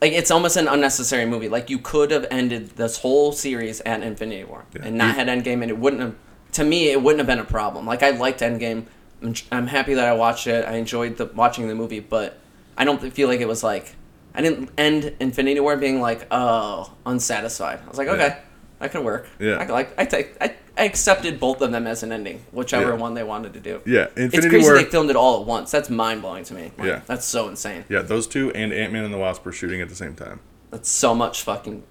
[0.00, 1.48] Like it's almost an unnecessary movie.
[1.48, 4.82] Like you could have ended this whole series at Infinity War Yeah.
[4.84, 6.14] and not had Endgame, and it wouldn't have.
[6.52, 7.84] To me, it wouldn't have been a problem.
[7.86, 8.86] Like I liked Endgame.
[9.22, 10.64] I'm, I'm happy that I watched it.
[10.66, 12.38] I enjoyed the watching the movie, but
[12.76, 13.96] I don't feel like it was like
[14.34, 17.80] I didn't end Infinity War being like oh unsatisfied.
[17.84, 18.38] I was like Yeah.
[18.78, 19.28] That could work.
[19.38, 19.58] Yeah.
[19.58, 22.90] I could, like I take I, I accepted both of them as an ending, whichever
[22.90, 22.96] Yeah.
[22.96, 23.80] one they wanted to do.
[23.84, 24.74] Yeah, It's crazy War.
[24.76, 25.70] they filmed it all at once.
[25.70, 26.70] That's mind blowing to me.
[26.82, 27.00] Yeah.
[27.06, 27.84] That's so insane.
[27.88, 30.40] yeah, those two and Ant Man and the Wasp were shooting at the same time.
[30.70, 31.82] That's so much fucking.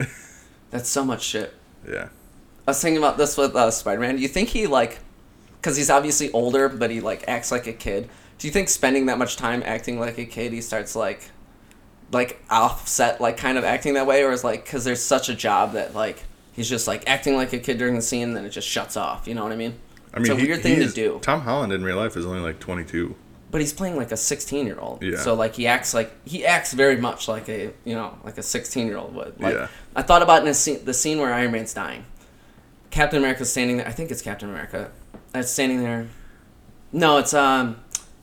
[0.70, 1.54] that's so much shit.
[1.88, 2.08] Yeah.
[2.66, 4.16] I was thinking about this with uh, Spider Man.
[4.16, 4.98] Do you think he like,
[5.60, 8.08] because he's obviously older, but he like acts like a kid.
[8.38, 11.30] Do you think spending that much time acting like a kid, he starts like,
[12.12, 15.34] like offset, like kind of acting that way, or is like because there's such a
[15.34, 16.22] job that like
[16.56, 19.28] he's just like acting like a kid during the scene, then it just shuts off.
[19.28, 19.74] You know what I mean?
[20.12, 21.18] I mean, it's a he- weird thing to do.
[21.22, 23.14] Tom Holland in real life is only like 22.
[23.50, 25.18] but he's playing like a 16 year old Yeah.
[25.18, 28.42] so like he acts like he acts very much like a you know like a
[28.42, 29.68] 16 year old would like Yeah.
[29.94, 32.04] i thought about in a scene, the scene where iron man's dying
[32.90, 34.90] captain america's standing there i think it's captain america
[35.32, 36.08] that's standing there
[36.92, 37.76] no it's um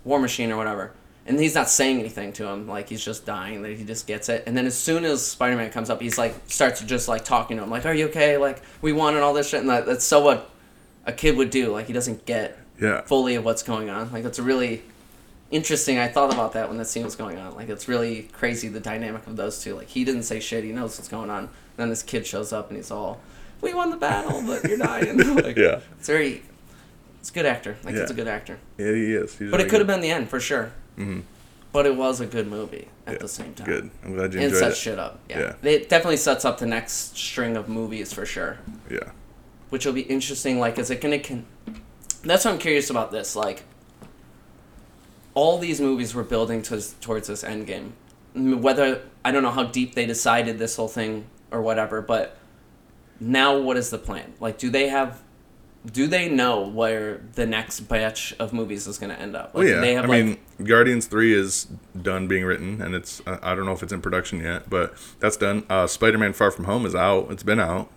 [0.04, 0.92] war machine or whatever
[1.26, 4.28] and he's not saying anything to him like he's just dying that he just gets
[4.30, 7.58] it and then as soon as spider-man comes up he's like starts just like talking
[7.58, 9.86] to him like are you okay like we won and all this shit and that,
[9.86, 10.50] that's so what
[11.06, 13.02] a kid would do like he doesn't get Yeah.
[13.02, 14.12] fully of what's going on.
[14.12, 14.84] Like that's really
[15.52, 16.00] interesting.
[16.00, 17.56] I thought about that when that scene was going on.
[17.56, 19.76] Like it's really crazy the dynamic of those two.
[19.76, 20.64] Like he didn't say shit.
[20.64, 21.40] He knows what's going on.
[21.44, 23.20] and then this kid shows up and he's all,
[23.62, 25.80] "We won the battle, but you're dying." like, Yeah.
[26.00, 26.42] It's very.
[27.20, 27.78] It's a good actor.
[27.84, 28.58] Like it's a good actor.
[28.78, 29.38] Yeah, he is.
[29.38, 30.72] He's But really it could have been the end for sure.
[30.98, 31.24] Mhm.
[31.72, 33.66] But it was a good movie at Yeah, the same time.
[33.68, 33.90] Good.
[34.04, 34.80] I'm glad you And it enjoyed sets it.
[34.82, 35.20] shit up.
[35.28, 35.56] Yeah.
[35.64, 35.70] Yeah.
[35.72, 38.60] It definitely sets up the next string of movies for sure
[38.92, 39.10] Yeah.
[39.70, 40.60] which will be interesting.
[40.60, 41.18] Like, is it gonna?
[41.20, 41.46] Con-
[42.24, 43.12] That's what I'm curious about.
[43.12, 43.64] This like,
[45.34, 47.94] all these movies were building to, towards this end game.
[48.36, 52.38] Whether I don't know how deep they decided this whole thing or whatever, but
[53.20, 54.34] now what is the plan?
[54.40, 55.22] Like, do they have?
[55.92, 59.48] Do they know where the next batch of movies is gonna end up?
[59.48, 59.82] Like, Well, yeah.
[59.82, 61.68] they have I like mean, Guardians 3 is
[62.02, 64.94] done being written, and it's, I I don't know if it's in production yet, but
[65.20, 65.66] that's done.
[65.70, 67.30] Uh, Spider Man Far From Home is out.
[67.32, 67.90] It's been out.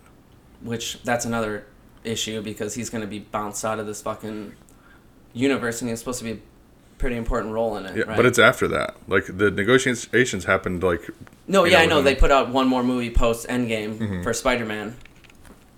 [0.61, 1.65] which that's another
[2.03, 4.53] issue because he's going to be bounced out of this fucking
[5.33, 6.37] universe and he's supposed to be a
[6.97, 7.95] pretty important role in it.
[7.95, 8.17] Yeah, right?
[8.17, 8.95] but it's after that.
[9.07, 11.09] Like the negotiations happened like
[11.47, 14.23] no, yeah, know, I know they put out one more movie post Endgame Mm-hmm.
[14.23, 14.95] for Spider Man.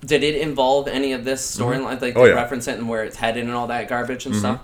[0.06, 2.02] Did it involve any of this storyline?
[2.02, 2.34] Like Oh, yeah.
[2.34, 4.62] reference it and where it's headed and all that garbage and stuff.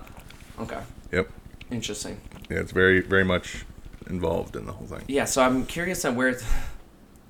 [0.60, 0.80] Okay,
[1.12, 1.30] Yep.
[1.71, 2.19] interesting.
[2.50, 3.65] Yeah, it's very very much
[4.10, 5.02] involved in the whole thing.
[5.08, 6.43] Yeah, so I'm curious on where it's,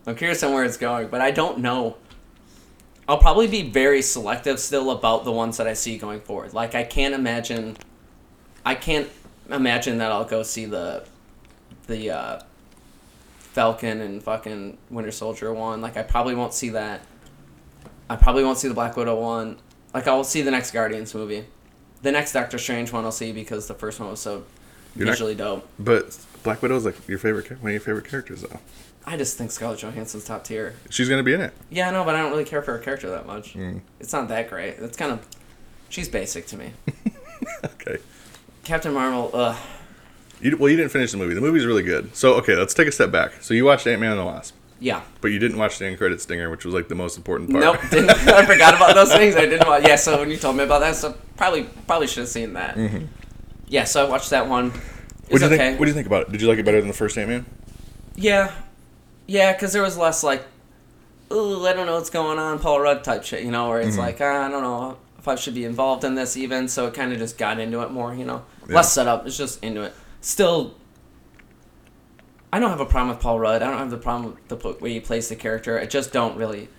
[0.05, 1.95] I'm curious on where it's going, but I don't know.
[3.07, 6.53] I'll probably be very selective still about the ones that I see going forward.
[6.53, 7.77] Like I can't imagine,
[8.65, 9.07] I can't
[9.49, 11.05] imagine that I'll go see the,
[11.87, 12.39] the, uh,
[13.39, 15.81] Falcon and fucking Winter Soldier one.
[15.81, 17.01] Like I probably won't see that.
[18.09, 19.57] I probably won't see the Black Widow one.
[19.93, 21.45] Like I'll see the next Guardians movie.
[22.01, 24.43] The next Doctor Strange one I'll see because the first one was so
[24.95, 25.67] You're not- visually dope.
[25.79, 28.59] But Black Widow's like your favorite one of your favorite characters though.
[29.07, 30.75] I just think Scarlett Johansson's top tier.
[30.89, 31.53] She's gonna be in it.
[31.69, 33.53] Yeah, I know, but I don't really care for her character that much.
[33.53, 33.81] Mm.
[33.99, 34.75] It's not that great.
[34.79, 35.25] It's kind of,
[35.89, 36.71] she's basic to me.
[37.63, 37.97] Okay.
[38.63, 39.55] Captain Marvel, ugh.
[40.41, 41.33] You, well, you didn't finish the movie.
[41.35, 42.15] The movie's really good.
[42.15, 43.41] So okay, let's take a step back.
[43.43, 45.01] So you watched Ant Man and the Wasp, Yeah.
[45.21, 47.63] but you didn't watch the end credit stinger, which was like the most important part.
[47.63, 47.77] Nope.
[47.89, 49.35] Didn't, I forgot about those things.
[49.35, 49.67] I didn't.
[49.67, 49.95] Watch, yeah.
[49.95, 52.77] So when you told me about that, so probably probably should have seen that.
[53.67, 53.85] Yeah.
[53.85, 54.71] So I watched that one.
[55.29, 55.57] What do you okay.
[55.57, 55.79] think?
[55.79, 56.31] What do you think about it?
[56.31, 57.45] Did you like it better than the first Ant Man?
[58.15, 58.51] Yeah.
[59.27, 60.43] Yeah, because there was less like,
[61.31, 63.89] ooh, I don't know what's going on, Paul Rudd type shit, you know, where Mm-hmm.
[63.89, 66.67] it's like, ah, I don't know if I should be involved in this even.
[66.67, 68.43] So it kind of just got into it more, you know.
[68.69, 68.75] Yeah.
[68.75, 69.25] Less setup.
[69.25, 69.93] It's just into it.
[70.21, 70.75] Still,
[72.55, 73.61] I don't have a problem with Paul Rudd.
[73.61, 75.77] I don't have the problem with the way he plays the character.
[75.77, 76.69] I just don't really.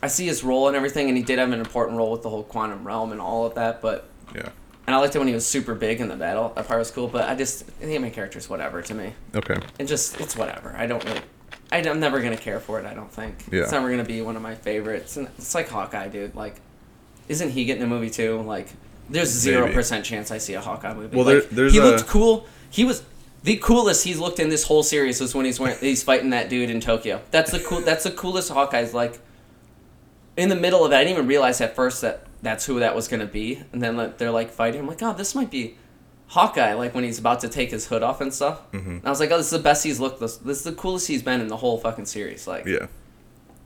[0.00, 2.30] I see his role and everything, and he did have an important role with the
[2.30, 4.08] whole quantum realm and all of that, but.
[4.32, 4.50] Yeah.
[4.86, 6.52] And I liked it when he was super big in the battle.
[6.54, 9.56] That part was cool, but I just, the main character's whatever to me Okay.
[9.80, 10.72] it just it's whatever.
[10.78, 11.20] I don't really.
[11.72, 12.86] I, am never gonna care for it.
[12.86, 13.34] I don't think.
[13.50, 13.62] Yeah.
[13.62, 15.16] It's never gonna be one of my favorites.
[15.16, 16.36] And it's like Hawkeye, dude.
[16.36, 16.60] Like,
[17.26, 18.40] isn't he getting a movie too?
[18.42, 18.68] Like,
[19.08, 21.16] there's zero percent chance I see a Hawkeye movie.
[21.16, 22.46] Well, like, there- there's he a- looked cool.
[22.70, 23.02] He was
[23.42, 26.48] the coolest he's looked in this whole series was when he's wearing, he's fighting that
[26.50, 27.22] dude in Tokyo.
[27.30, 27.80] That's the cool.
[27.80, 29.18] That's the coolest Hawkeye's like.
[30.36, 32.94] In the middle of it, I didn't even realize at first that that's who that
[32.94, 34.80] was gonna be, and then like, they're like fighting.
[34.80, 35.76] I'm like, oh, this might be
[36.28, 36.72] Hawkeye.
[36.74, 38.70] Like when he's about to take his hood off and stuff.
[38.72, 38.90] Mm-hmm.
[38.90, 40.20] And I was like, oh, this is the best he's looked.
[40.20, 42.46] This, this is the coolest he's been in the whole fucking series.
[42.46, 42.86] Like, Yeah.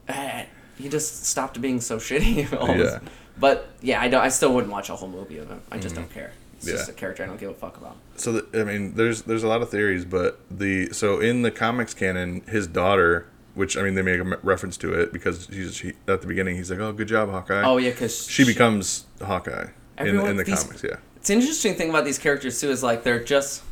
[0.09, 0.45] eh,
[0.77, 2.49] he just stopped being so shitty.
[2.77, 2.99] Yeah.
[3.37, 4.21] But yeah, I don't.
[4.21, 5.61] I still wouldn't watch a whole movie of him.
[5.71, 6.31] I just don't care.
[6.57, 6.91] It's just Mm-hmm.
[6.91, 7.95] A character I don't give a fuck about.
[8.17, 11.51] So the, I mean, there's there's a lot of theories, but the so in the
[11.51, 15.75] comics canon, his daughter, which I mean, they make a reference to it because he's
[15.75, 16.55] she, at the beginning.
[16.55, 19.67] He's like, "Oh, good job, Hawkeye." Oh yeah, because she becomes Hawkeye
[19.99, 20.83] in, in the these- comics.
[20.83, 23.63] Yeah, It's an interesting thing about these characters too is like they're just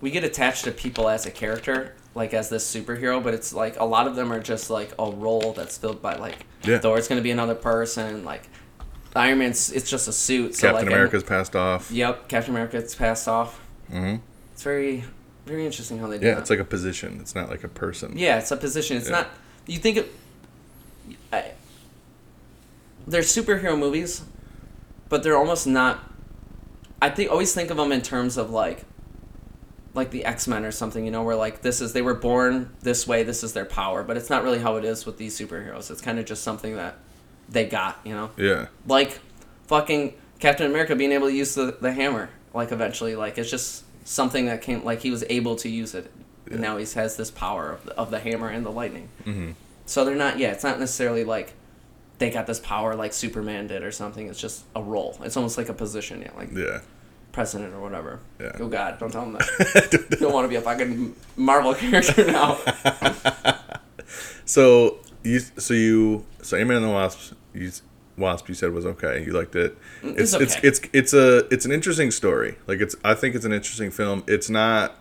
[0.00, 3.78] we get attached to people as a character, like as this superhero, but it's like
[3.80, 6.78] a lot of them are just like a role that's filled by like Yeah.
[6.78, 8.42] Thor's gonna be another person, like
[9.16, 10.54] Iron Man's it's just a suit.
[10.56, 11.90] So Captain like, America's passed off.
[11.90, 13.60] Yep, Captain America's passed off.
[13.90, 14.16] hmm
[14.52, 15.04] It's very
[15.46, 16.26] very interesting how they do that.
[16.26, 16.40] Yeah, that.
[16.40, 17.18] it's like a position.
[17.20, 18.14] It's not like a person.
[18.16, 18.96] Yeah, it's a position.
[18.96, 19.16] It's Yeah.
[19.16, 19.28] not.
[19.66, 20.12] You think it.
[21.32, 21.52] I,
[23.06, 24.22] they're superhero movies,
[25.08, 26.10] but they're almost not.
[27.02, 28.84] I think always think of them in terms of like.
[29.92, 32.70] Like the X Men or something, you know, where like this is they were born
[32.80, 35.38] this way, this is their power, but it's not really how it is with these
[35.38, 35.88] superheroes.
[35.88, 36.96] It's kind of just something that
[37.54, 38.66] they got, you know, Yeah.
[38.86, 39.18] like
[39.68, 43.84] fucking Captain America being able to use the, the hammer, like eventually, like it's just
[44.06, 46.10] something that came, like he was able to use it,
[46.50, 49.08] and now he has this power of the, of the hammer and the lightning.
[49.24, 49.52] hmm
[49.86, 51.54] So they're not, yeah, it's not necessarily like
[52.18, 54.28] they got this power like Superman did or something.
[54.28, 55.16] It's just a role.
[55.22, 56.80] It's almost like a position, yeah, like Yeah.
[57.32, 58.20] president or whatever.
[58.40, 58.52] Yeah.
[58.60, 59.88] Oh God, don't tell him that.
[60.10, 62.58] you don't want to be a fucking Marvel character now.
[64.44, 67.70] So you so you so Ant-Man and the Wasp you
[68.16, 69.24] Wasp you said was okay.
[69.24, 69.76] You liked it.
[70.02, 72.56] It's It's it's it's it's a it's an interesting story.
[72.66, 74.22] Like it's I think it's an interesting film.
[74.26, 74.96] It's not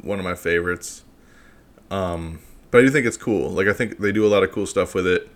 [0.00, 1.04] one of my favorites.
[1.90, 3.50] Um but I do think it's cool.
[3.50, 5.28] Like I think they do a lot of cool stuff with it.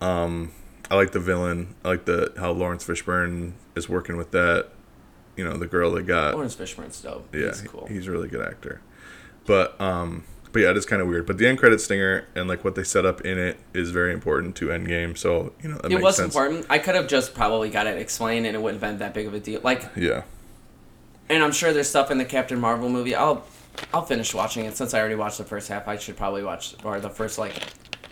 [0.00, 0.52] Um
[0.90, 1.74] I like the villain.
[1.84, 4.68] I like the how Laurence Fishburne is working with that.
[5.36, 7.34] You know, the girl that got Laurence Fishburne's dope.
[7.34, 7.86] yeah, He's cool.
[7.86, 8.80] he's a really good actor.
[9.46, 11.26] But um, but yeah, it is kind of weird.
[11.26, 14.12] But the end credit stinger and like what they set up in it is very
[14.12, 15.16] important to Endgame.
[15.16, 16.34] So you know it makes was sense.
[16.34, 16.66] important.
[16.70, 19.26] I could have just probably got it explained, and it wouldn't have been that big
[19.26, 19.60] of a deal.
[19.62, 20.22] Like, Yeah,
[21.28, 23.14] and I'm sure there's stuff in the Captain Marvel movie.
[23.14, 23.44] I'll,
[23.92, 25.86] I'll finish watching it since I already watched the first half.
[25.88, 27.52] I should probably watch or the first like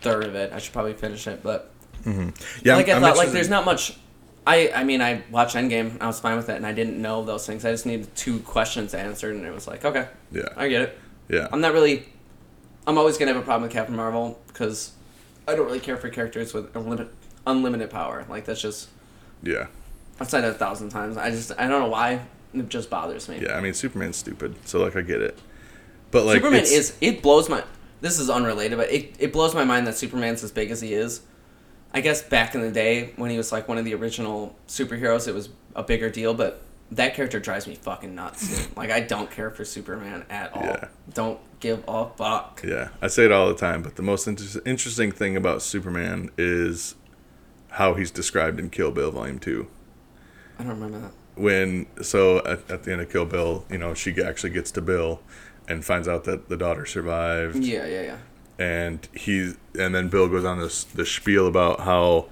[0.03, 0.53] third of it.
[0.53, 1.42] I should probably finish it.
[1.42, 1.72] But
[2.05, 2.31] mm-hmm.
[2.62, 2.77] yeah.
[2.77, 3.96] like I I'm- I'm thought, like there's not much.
[4.46, 6.01] I I mean I watched Endgame.
[6.01, 7.64] I was fine with it, and I didn't know those things.
[7.64, 10.99] I just needed two questions answered, and it was like okay, Yeah, I get it.
[11.29, 12.07] yeah, I'm not really.
[12.87, 14.92] I'm always gonna have a problem with Captain Marvel because
[15.49, 17.09] I don't really care for characters with unlimited
[17.46, 18.25] unlimited power.
[18.29, 18.88] Like that's just
[19.42, 19.66] yeah,
[20.20, 21.16] I've said it a thousand times.
[21.16, 22.20] I just I don't know why
[22.55, 23.40] it just bothers me.
[23.42, 23.57] yeah.
[23.57, 25.38] I mean, Superman's stupid, so like I get it.
[26.11, 27.64] But like Superman is it blows my.
[28.01, 30.94] This is unrelated, but it it blows my mind that Superman's as big as he
[30.94, 31.22] is.
[31.92, 35.27] I guess back in the day when he was like one of the original superheroes,
[35.27, 36.62] it was a bigger deal, but.
[36.92, 38.68] That character drives me fucking nuts.
[38.77, 40.62] like I don't care for Superman at all.
[40.62, 40.88] Yeah.
[41.14, 42.62] Don't give a fuck.
[42.64, 46.31] Yeah, I say it all the time, but the most inter- interesting thing about Superman
[46.38, 46.94] is
[47.70, 49.66] how he's described in Kill Bill Volume Two.
[50.59, 51.12] I don't remember that.
[51.35, 54.81] when so at, at the end of Kill Bill, you know, she actually gets to
[54.81, 55.20] Bill
[55.68, 58.18] and finds out that the daughter survived, Yeah, yeah, yeah.
[58.64, 62.27] and he and then Bill goes on this this spiel about how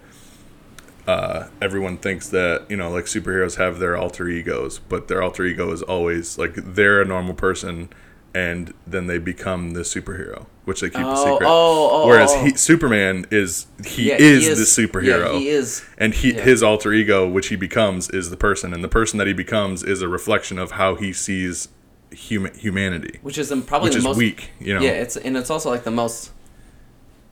[1.07, 5.45] uh, everyone thinks that you know like superheroes have their alter egos, but their alter
[5.45, 7.89] ego is always like they're a normal person,
[8.35, 11.47] and then they become the superhero, which they keep a Oh, secret.
[11.47, 12.45] oh, oh, Whereas oh.
[12.45, 15.85] he, Superman is he, Yeah, is he the superhero Yeah, he is.
[15.99, 16.41] and he Yeah.
[16.43, 19.83] his alter ego which he becomes is the person and the person that he becomes
[19.83, 21.69] is a reflection of how he sees
[22.11, 25.37] human humanity Which is probably which the is most weak you know Yeah, it's and
[25.37, 26.31] it's also like the most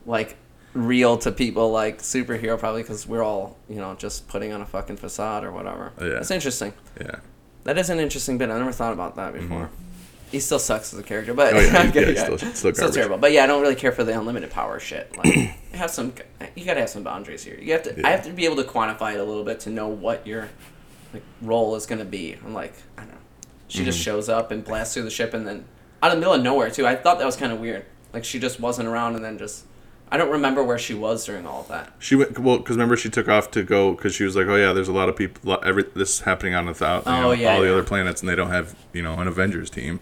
[0.05, 0.35] like
[0.73, 4.65] real to people like superhero probably because we're all you know just putting on a
[4.65, 5.91] fucking facade or whatever.
[5.99, 6.17] Yeah.
[6.19, 6.73] It's interesting.
[6.99, 7.17] yeah
[7.63, 8.49] That is an interesting bit.
[8.49, 9.69] I never thought about that before.
[10.31, 11.75] He still sucks as a character, but Mm-hmm.
[11.75, 12.95] Oh, yeah, I he- get yeah, still- still garbage.
[12.95, 13.17] terrible.
[13.19, 15.15] But yeah, I don't really care for the unlimited power shit.
[15.15, 15.33] Like,
[15.75, 16.11] have some,
[16.55, 17.57] you gotta have some boundaries here.
[17.61, 17.93] You have to.
[17.95, 18.07] Yeah.
[18.07, 20.49] I have to be able to quantify it a little bit to know what your
[21.13, 22.35] like role is gonna be.
[22.43, 23.17] I'm like, I don't know.
[23.67, 24.03] She just Mm-hmm.
[24.05, 25.65] shows up and blasts through the ship, and then
[26.01, 26.87] out of the middle of nowhere too.
[26.87, 27.85] I thought that was kind of weird.
[28.11, 29.65] Like she just wasn't around, and then just.
[30.13, 31.91] I don't remember where she was during all of that.
[31.97, 34.55] she went well because remember she took off to go because she was like oh
[34.55, 37.55] yeah there's a lot of people every this is happening on the Oh, know, yeah,
[37.55, 37.71] all the yeah.
[37.73, 39.99] other planets and they don't have you know an avengers team.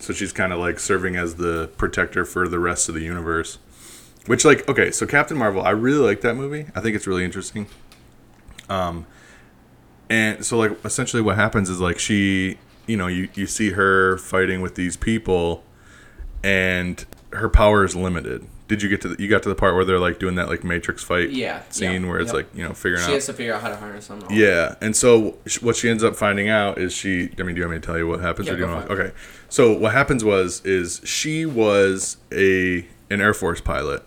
[0.00, 3.58] So she's kind of like serving as the protector for the rest of the universe.
[4.26, 6.66] Which like okay so captain marvel i really like that movie.
[6.74, 7.68] I think it's really interesting.
[8.68, 9.06] Um
[10.10, 14.18] and so like essentially what happens is like she you know you, you see her
[14.18, 15.62] fighting with these people
[16.42, 19.74] and her power is limited did you get to the, you got to the part
[19.74, 22.62] where they're like doing that like matrix fight Yeah, scene yeah, where it's like you
[22.62, 24.22] know figuring out She has to figure out how to harness them.
[24.22, 24.30] all.
[24.32, 27.66] yeah and so what she ends up finding out is she i mean do you
[27.66, 29.12] want me to tell you what happens Yeah, or do you want okay
[29.48, 34.02] so what happens was is she was a an air force pilot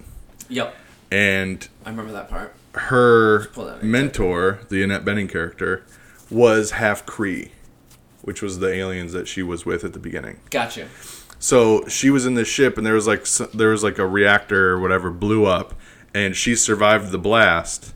[0.50, 0.76] Yep.
[1.12, 2.54] and I remember that part.
[2.76, 5.84] her that mentor, the Annette Bening character,
[6.30, 7.50] was half Kree,
[8.22, 10.40] which was the aliens that she was with at the beginning.
[10.50, 10.88] Gotcha.
[11.42, 14.70] So she was in this ship, and there was like there was like a reactor
[14.70, 15.74] or whatever blew up,
[16.14, 17.96] and she survived the blast,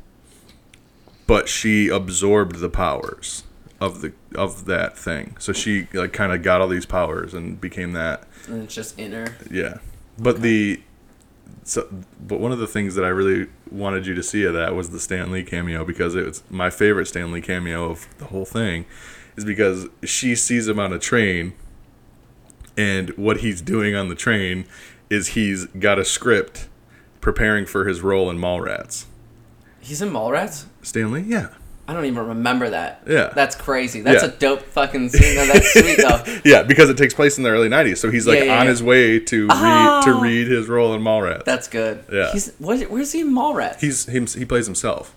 [1.28, 3.44] but she absorbed the powers
[3.80, 5.38] of the of that thing.
[5.40, 8.24] So she like kind of got all these powers and became that.
[8.48, 9.38] And it's just inner.
[9.52, 9.78] Yeah,
[10.18, 10.82] but the
[11.64, 11.88] so
[12.20, 14.90] but one of the things that I really wanted you to see of that was
[14.90, 18.46] the Stan Lee cameo because it was my favorite Stan Lee cameo of the whole
[18.46, 18.86] thing,
[19.36, 21.54] is because she sees him on a train,
[22.78, 24.66] and what he's doing on the train
[25.10, 26.68] is he's got a script
[27.22, 29.06] preparing for his role in Mallrats.
[29.80, 30.66] He's in Mallrats.
[30.82, 31.50] Stan Lee, yeah,
[31.88, 33.04] I don't even remember that.
[33.08, 33.32] Yeah.
[33.36, 34.02] That's crazy.
[34.02, 34.30] That's Yeah.
[34.30, 35.36] a dope fucking scene.
[35.36, 35.46] though.
[35.54, 36.24] That's sweet though.
[36.46, 38.68] yeah, because it takes place in the early '90s, so he's like Yeah, yeah, on
[38.68, 40.20] his way to read to Oh.
[40.22, 41.46] read his role in Mallrats.
[41.46, 42.04] That's good.
[42.12, 42.32] Yeah.
[42.32, 43.80] He's what, where's he in Mallrats?
[43.82, 45.14] He's he, he plays himself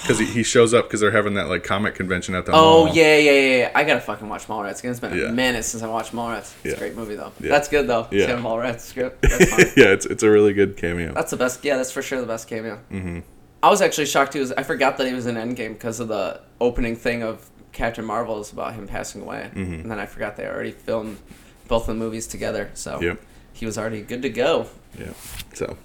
[0.00, 2.86] because he, he shows up because they're having that like comic convention at the Oh
[2.86, 2.94] mall.
[2.94, 3.72] yeah, yeah, yeah, yeah.
[3.74, 4.78] I gotta fucking watch Mallrats.
[4.80, 4.92] again.
[4.92, 5.26] It's been Yeah.
[5.28, 6.52] a minute since I watched Mallrats.
[6.62, 6.72] It's Yeah.
[6.74, 7.32] a great movie though.
[7.40, 7.50] Yeah.
[7.50, 8.06] That's good though.
[8.10, 8.36] Yeah.
[8.36, 9.22] Mallrats script.
[9.22, 11.12] That's yeah, it's it's a really good cameo.
[11.14, 11.64] That's the best.
[11.64, 12.78] Yeah, that's for sure the best cameo.
[12.92, 13.20] Mm-hmm.
[13.62, 14.50] I was actually shocked too.
[14.56, 18.40] I forgot that he was in Endgame because of the opening thing of Captain Marvel
[18.40, 19.74] is about him passing away, Mm-hmm.
[19.74, 21.18] and then I forgot they already filmed
[21.66, 22.70] both the movies together.
[22.74, 23.20] So Yep.
[23.52, 24.66] he was already good to go.
[24.98, 25.12] Yeah.
[25.54, 25.76] So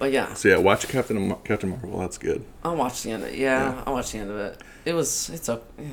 [0.00, 1.98] But yeah, so yeah, watch Captain Captain Marvel.
[2.00, 2.42] That's good.
[2.64, 3.36] I'll watch the end of it.
[3.38, 3.82] Yeah, Yeah.
[3.86, 4.60] I'll watch the end of it.
[4.84, 5.30] It was.
[5.30, 5.60] It's a.
[5.78, 5.88] yeah.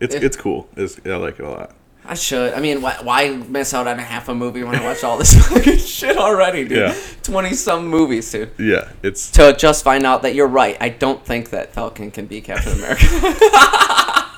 [0.00, 0.68] It's If- it's cool.
[0.76, 1.74] It's, I like it a lot.
[2.04, 2.52] I should.
[2.54, 5.18] I mean, why, why miss out on a half a movie when I watch all
[5.18, 6.78] this fucking shit already, dude?
[6.78, 6.96] Yeah.
[7.22, 8.50] Twenty some movies, dude.
[8.58, 10.76] Yeah, it's To just find out that you're right.
[10.80, 13.02] I don't think that Falcon can be Captain America.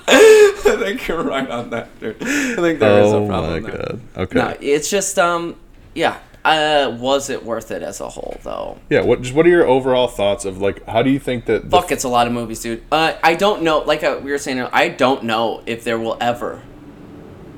[0.07, 2.17] I think you're right on that, dude.
[2.23, 3.79] I think there is oh a problem Oh, my there.
[3.79, 4.01] god.
[4.17, 4.39] Okay.
[4.39, 5.57] No, it's just um,
[5.95, 6.19] yeah.
[6.45, 8.79] Uh, was it worth it as a whole though?
[8.91, 9.01] Yeah.
[9.01, 11.91] What just what are your overall thoughts of like how do you think that Fuck,
[11.91, 12.83] it's a lot of movies, dude.
[12.93, 13.79] Uh, I don't know.
[13.79, 16.63] Like uh, we were saying, I don't know if there will ever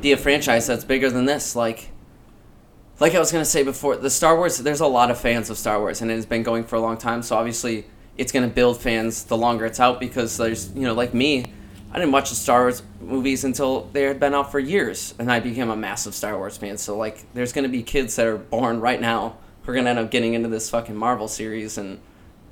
[0.01, 1.57] be a franchise that's bigger than this.
[1.57, 1.91] Like,
[3.01, 4.59] like I was gonna say before, the Star Wars.
[4.59, 6.97] There's a lot of fans of Star Wars, and it's been going for a long
[6.97, 7.23] time.
[7.23, 11.13] So obviously, it's gonna build fans the longer it's out because there's you know like
[11.13, 11.47] me.
[11.93, 15.31] I didn't watch the Star Wars movies until they had been out for years, and
[15.31, 16.77] I became a massive Star Wars fan.
[16.77, 19.99] So like, there's gonna be kids that are born right now who are gonna end
[19.99, 22.01] up getting into this fucking Marvel series and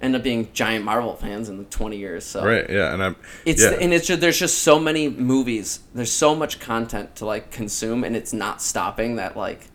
[0.01, 2.25] end up being giant Marvel fans in 20 years.
[2.25, 2.69] So right?
[2.69, 3.77] Yeah, and I'm it's yeah.
[3.81, 5.81] and it's just, there's just so many movies.
[5.95, 9.17] There's so much content to like consume, and it's not stopping.
[9.17, 9.69] That like,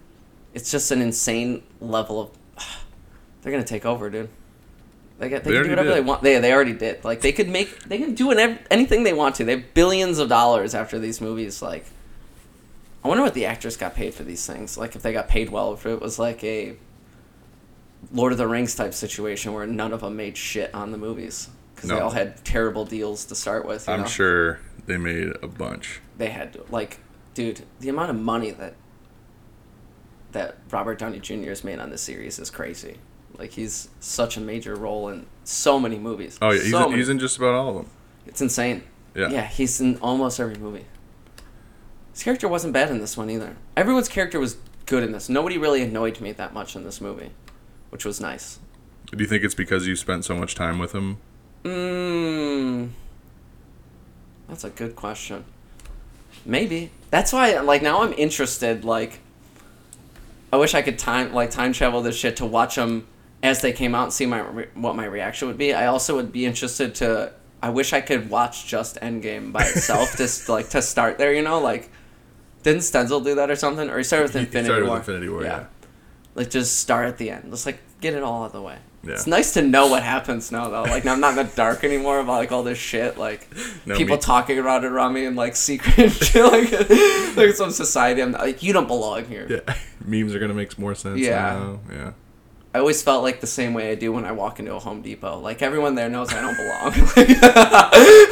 [0.54, 2.32] it's just an insane level of.
[3.42, 4.30] They're gonna take over, dude.
[5.20, 6.24] They, get, they, They can do whatever they want.
[6.24, 7.04] They, they already did.
[7.04, 9.44] Like they could make they can do an, anything they want to.
[9.44, 11.62] They have billions of dollars after these movies.
[11.62, 11.86] Like,
[13.04, 14.78] I wonder what the actors got paid for these things.
[14.78, 16.78] Like if they got paid well, if it was like a
[18.14, 21.50] Lord of the Rings type situation where none of them made shit on the movies
[21.76, 23.88] because they all had terrible deals to start with.
[23.88, 24.08] you I'm know?
[24.08, 26.02] sure they made a bunch.
[26.18, 27.00] they had to, like,
[27.34, 28.76] dude, the amount of money that
[30.32, 31.50] that Robert Downey Jr.
[31.50, 33.00] has made on this series is crazy.
[33.40, 36.38] Like he's such a major role in so many movies.
[36.42, 37.90] Oh yeah, he's, so in, he's in just about all of them.
[38.28, 38.84] It's insane.
[39.16, 39.30] Yeah.
[39.30, 40.86] Yeah, he's in almost every movie.
[42.12, 43.56] His character wasn't bad in this one either.
[43.78, 45.30] Everyone's character was good in this.
[45.30, 47.30] Nobody really annoyed me that much in this movie,
[47.92, 48.60] which was nice.
[49.06, 51.18] Do you think it's because you spent so much time with him?
[51.64, 52.90] Mmm.
[54.50, 55.46] That's a good question.
[56.46, 56.92] Maybe.
[57.10, 59.20] That's why like now I'm interested like
[60.52, 63.08] I wish I could time like time travel this shit to watch them
[63.44, 65.74] as they came out and see my re- what my reaction would be.
[65.74, 70.16] I also would be interested to I wish I could watch just Endgame by itself
[70.18, 71.90] just like to start there, you know, like
[72.64, 73.90] didn't Stenzel do that or something?
[73.90, 74.98] Or he started with He- he Infinity started with War.
[75.00, 75.66] Infinity War, yeah.
[76.36, 77.52] Like just start at the end.
[77.52, 78.78] Just like get it all out of the way.
[79.04, 79.14] Yeah.
[79.14, 80.84] It's nice to know what happens now though.
[80.84, 83.18] Like now I'm not in the dark anymore about like all this shit.
[83.18, 83.48] Like
[83.86, 86.72] No, people me- talking around it around me and like secret shit like
[87.38, 88.22] like some society.
[88.22, 89.48] I'm like you don't belong here.
[89.68, 89.76] Yeah,
[90.06, 91.20] memes are gonna make more sense.
[91.20, 91.54] Yeah.
[91.54, 91.80] now.
[91.92, 92.12] yeah.
[92.72, 95.02] I always felt like the same way I do when I walk into a Home
[95.02, 95.40] Depot.
[95.40, 96.92] Like everyone there knows I don't belong.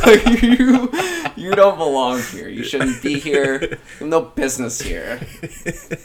[0.05, 0.91] like, you,
[1.35, 2.47] you don't belong here.
[2.47, 3.59] You shouldn't be here.
[3.61, 5.19] You have no business here.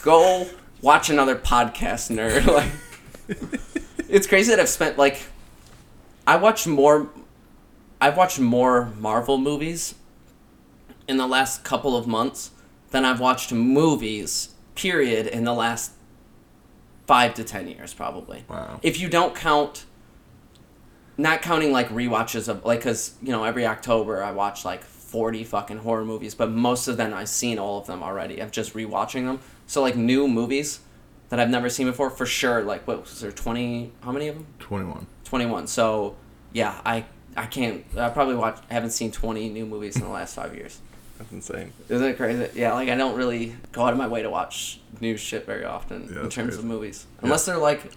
[0.02, 0.48] Go
[0.80, 2.46] watch another podcast, nerd.
[2.52, 3.60] Like,
[4.08, 5.22] it's crazy that I've spent like,
[6.26, 7.10] I watched more.
[8.00, 9.94] I've watched more Marvel movies
[11.06, 12.50] in the last couple of months
[12.90, 14.54] than I've watched movies.
[14.74, 15.26] Period.
[15.26, 15.92] In the last
[17.12, 18.42] five to ten years, probably.
[18.48, 18.80] Wow.
[18.82, 19.84] If you don't count,
[21.18, 25.44] not counting like rewatches of like, cause you know every October I watch like forty
[25.44, 28.40] fucking horror movies, but most of them I've seen all of them already.
[28.42, 29.40] I'm just rewatching them.
[29.66, 30.80] So like new movies
[31.28, 32.62] that I've never seen before, for sure.
[32.62, 33.92] Like what was there twenty?
[34.00, 34.46] How many of them?
[34.60, 35.06] 21.
[35.24, 36.14] 21 so
[36.52, 37.02] yeah i
[37.38, 40.54] i can't i probably watch I haven't seen 20 new movies in the last five
[40.54, 40.78] years
[41.30, 41.72] That's insane.
[41.88, 44.80] isn't it crazy yeah like i don't really go out of my way to watch
[45.00, 47.92] new shit very often Yeah, in terms of movies unless they're like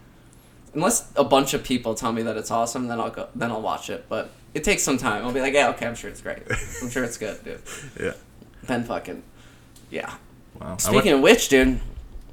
[0.73, 3.61] unless a bunch of people tell me that it's awesome then i'll go then i'll
[3.61, 6.21] watch it but it takes some time i'll be like yeah okay i'm sure it's
[6.21, 6.39] great
[6.82, 7.61] i'm sure it's good dude
[7.99, 8.13] Yeah.
[8.63, 9.23] then fucking
[9.89, 10.15] yeah
[10.59, 10.78] Wow.
[10.78, 11.82] Speaking of which, dude,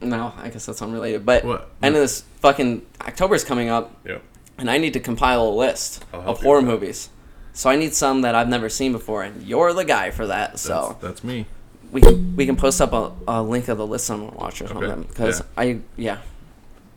[0.01, 1.26] no, I guess that's unrelated.
[1.26, 1.68] But What?
[1.82, 4.18] end of this fucking October's coming up, Yeah.
[4.59, 7.09] and I need to compile a list of horror movies.
[7.09, 7.12] that.
[7.53, 10.59] So I need some that I've never seen before, and you're the guy for that.
[10.59, 11.47] So that's me.
[11.91, 14.65] we can we can post up a, a link of the list gonna watch or
[14.65, 15.47] Okay, something because yeah.
[15.57, 16.19] I yeah,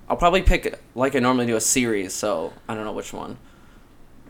[0.10, 2.14] I'll probably pick like I normally do a series.
[2.14, 3.38] So I don't know which one.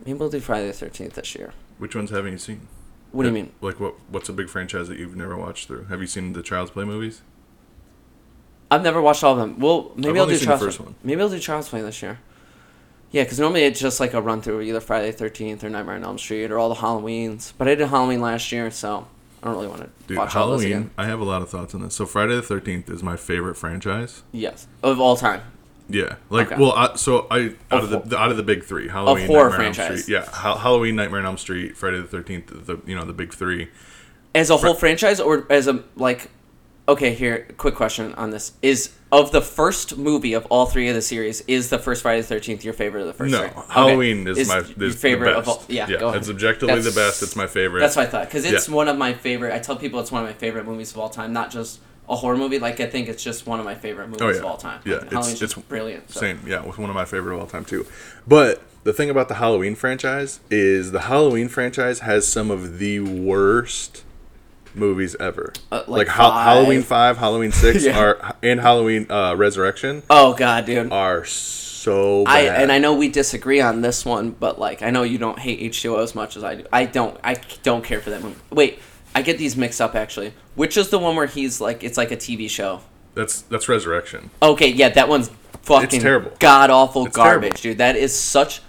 [0.06, 1.54] Maybe we'll do Friday the Thirteenth this year.
[1.78, 2.68] Which ones haven't you seen?
[3.12, 3.52] What do you mean?
[3.62, 3.96] Like what?
[4.10, 5.86] What's a big franchise that you've never watched through?
[5.86, 7.22] Have you seen the Child's Play movies?
[8.72, 9.60] I've never watched all of them.
[9.60, 10.86] Well, maybe I've I'll do Child's first Play.
[10.88, 10.96] one.
[11.04, 12.20] Maybe I'll do Child's Play this year.
[13.16, 15.96] Yeah, because normally it's just like a run through either Friday the Thirteenth or Nightmare
[15.96, 17.54] on Elm Street or all the Halloweens.
[17.58, 19.08] But I did Halloween last year, so
[19.42, 20.78] I don't really want to Dude, watch all those Halloween.
[20.88, 20.92] again.
[20.98, 21.96] I have a lot of thoughts on this.
[21.96, 24.24] So Friday the Thirteenth is my favorite franchise.
[24.34, 25.44] Yes, of all time.
[25.88, 26.62] Yeah, like Okay.
[26.62, 29.50] well, I, so I out of the, the out of the big three, Halloween, horror
[29.52, 30.04] Nightmare on Elm franchise.
[30.04, 33.14] Street, yeah, ha- Halloween, Nightmare on Elm Street, Friday the Thirteenth, the you know the
[33.14, 33.70] big three.
[34.34, 36.30] As a whole franchise, or as a like,
[36.88, 40.96] okay, here, quick question on this: Is of the first movie of all three of
[40.96, 43.48] the series, is the first Friday the Thirteenth your favorite of the first No, three?
[43.50, 43.62] Okay.
[43.74, 45.64] Halloween is, my your is favorite of all.
[45.68, 46.20] Yeah, yeah, go ahead.
[46.22, 47.22] it's objectively the best.
[47.24, 47.80] It's my favorite.
[47.82, 48.74] That's what I thought because it's Yeah.
[48.76, 49.54] one of my favorite.
[49.54, 52.16] I tell people it's one of my favorite movies of all time, not just a
[52.16, 52.60] horror movie.
[52.60, 54.38] Like I think it's just one of my favorite movies Oh, yeah.
[54.38, 54.80] of all time.
[54.86, 56.12] Yeah, Like, it's- Halloween's it's just brilliant.
[56.12, 56.20] So.
[56.20, 57.86] Same, yeah, with one of my favorite of all time too.
[58.28, 63.00] But the thing about the Halloween franchise is the Halloween franchise has some of the
[63.00, 64.04] worst
[64.76, 65.54] movies ever.
[65.72, 68.00] Uh, like like Ha- Halloween Five, Halloween Six, Yeah.
[68.00, 70.92] are and Halloween uh, Resurrection Oh god, dude.
[70.92, 72.62] are so I bad.
[72.64, 75.60] and I know we disagree on this one, but like I know you don't hate
[75.62, 76.66] H two O as much as I do.
[76.74, 77.18] I don't.
[77.24, 78.36] I don't care for that movie.
[78.52, 78.80] Wait,
[79.14, 80.34] I get these mixed up actually.
[80.56, 82.82] Which is the one where he's like it's like a TV show?
[83.14, 84.30] that's that's Resurrection.
[84.42, 85.30] Okay, yeah, that one's
[85.62, 86.32] fucking it's terrible.
[86.40, 87.62] god awful garbage, terrible.
[87.62, 87.78] dude.
[87.78, 88.62] That is such.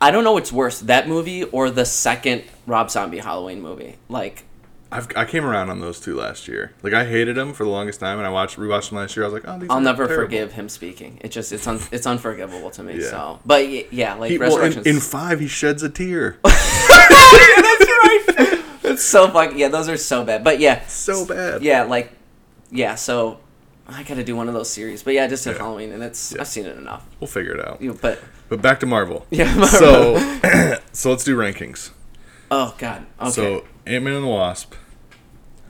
[0.00, 3.96] I don't know what's worse, that movie or the second Rob Zombie Halloween movie.
[4.08, 4.44] Like,
[4.94, 6.72] I've, I came around on those two last year.
[6.82, 9.24] Like I hated them for the longest time, and I watched rewatched them last year.
[9.24, 10.24] I was like, oh, these I'll never terrible.
[10.26, 11.18] forgive him speaking.
[11.22, 13.00] It just it's un, it's unforgivable to me.
[13.00, 13.10] Yeah.
[13.10, 16.38] So, but yeah, like He, well, in, in five, he sheds a tear.
[16.44, 16.54] That's
[17.88, 18.24] right.
[18.84, 19.68] it's so fucking yeah.
[19.68, 20.44] Those are so bad.
[20.44, 21.62] But yeah, so bad.
[21.62, 22.12] yeah, like
[22.70, 22.94] yeah.
[22.94, 23.40] So
[23.88, 25.02] I got to do one of those series.
[25.02, 25.58] But yeah, just did Yeah.
[25.58, 26.40] Halloween, and it's Yeah.
[26.42, 27.04] I've seen it enough.
[27.20, 27.82] we'll figure it out.
[27.82, 29.26] You but But back to Marvel.
[29.30, 29.64] yeah.
[29.66, 30.18] So,
[30.92, 31.90] so let's do rankings.
[32.50, 33.06] oh god.
[33.20, 33.30] Okay.
[33.30, 34.74] So Ant Man and the Wasp.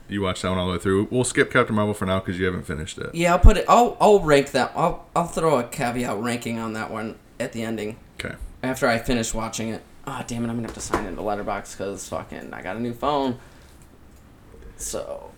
[0.07, 1.07] You watched that one all the way through.
[1.09, 3.13] We'll skip Captain Marvel for now because you haven't finished it.
[3.15, 3.65] yeah, I'll put it.
[3.67, 4.71] I'll I'll rank that.
[4.75, 8.35] I'll I'll throw a caveat ranking on that one at the ending Okay.
[8.61, 9.81] after I finish watching it.
[10.07, 10.49] Ah, damn it!
[10.49, 13.39] I'm gonna have to sign into Letterboxd because fucking I got a new phone.
[14.77, 15.31] So,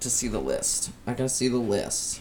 [0.00, 2.20] to see the list, I gotta see the list.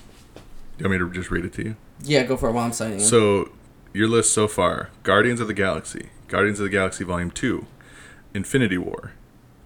[0.78, 1.76] You want me to just read it to you?
[2.04, 3.00] Yeah, go for it while I'm signing in.
[3.00, 3.52] So,
[3.94, 7.66] your list so far Guardians of the Galaxy, Guardians of the Galaxy Volume 2,
[8.36, 9.14] Infinity War,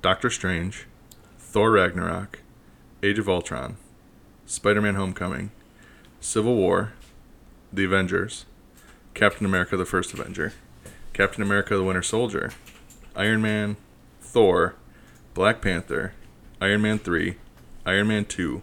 [0.01, 0.85] Doctor Strange,
[1.51, 2.39] Thor Ragnarok,
[3.03, 3.75] Age of Ultron,
[4.45, 5.51] Spider Man Homecoming,
[6.21, 6.93] Civil War,
[7.73, 8.45] The Avengers,
[9.13, 10.53] Captain America the First Avenger,
[11.11, 12.53] Captain America the Winter Soldier,
[13.17, 13.75] Iron Man,
[14.21, 14.75] Thor,
[15.33, 16.13] Black Panther,
[16.61, 17.35] Iron Man 3,
[17.85, 18.61] Iron Man 2,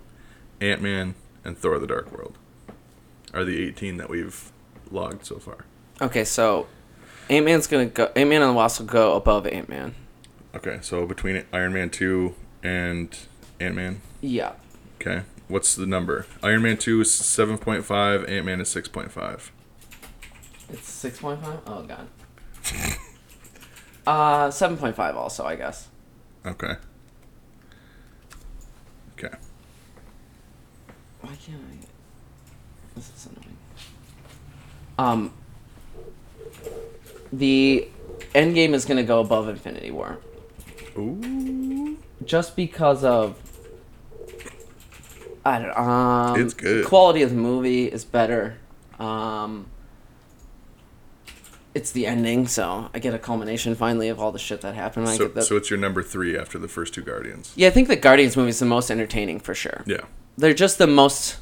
[0.63, 1.15] Ant Man,
[1.45, 2.39] and Thor the Dark World
[3.35, 4.51] are the 18 that we've
[4.91, 5.67] logged so far.
[6.01, 6.67] Okay, so
[7.29, 8.11] Ant Man's gonna go.
[8.17, 9.95] Ant Man and the Wasp will go above Ant Man.
[10.55, 13.17] Okay, so between Iron Man 2 and
[13.61, 14.53] Ant Man, Yeah.
[15.01, 16.27] okay, what's the number?
[16.43, 19.51] Iron Man 2 is 7.5, Ant Man is 6.5.
[20.71, 21.61] It's six point five.
[21.67, 22.07] Oh god.
[24.07, 25.17] uh, seven point five.
[25.17, 25.89] Also, I guess.
[26.45, 26.75] Okay.
[29.19, 29.35] Okay.
[31.23, 31.87] Why can't I?
[32.97, 33.57] This is annoying.
[34.99, 35.33] Um.
[37.33, 37.89] The
[38.35, 40.19] Endgame is gonna go above Infinity War,
[40.99, 41.97] Ooh.
[42.25, 43.37] Just because of.
[45.45, 45.77] I don't.
[45.77, 46.85] Um, It's good.
[46.85, 48.59] Quality of the movie is better.
[48.99, 49.67] Um.
[51.75, 55.09] it's the ending, so I get a culmination finally of all the shit that happened.
[55.09, 57.53] I So, get so it's your number three after the first two Guardians.
[57.55, 59.85] yeah, I think the Guardians movie is the most entertaining for sure.
[59.87, 60.01] Yeah.
[60.37, 61.37] They're just the most.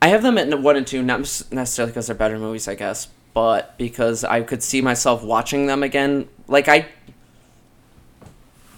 [0.00, 1.20] I have them at one and two, not
[1.52, 5.82] necessarily because they're better movies, I guess, but because I could see myself watching them
[5.82, 6.28] again.
[6.48, 6.88] Like I.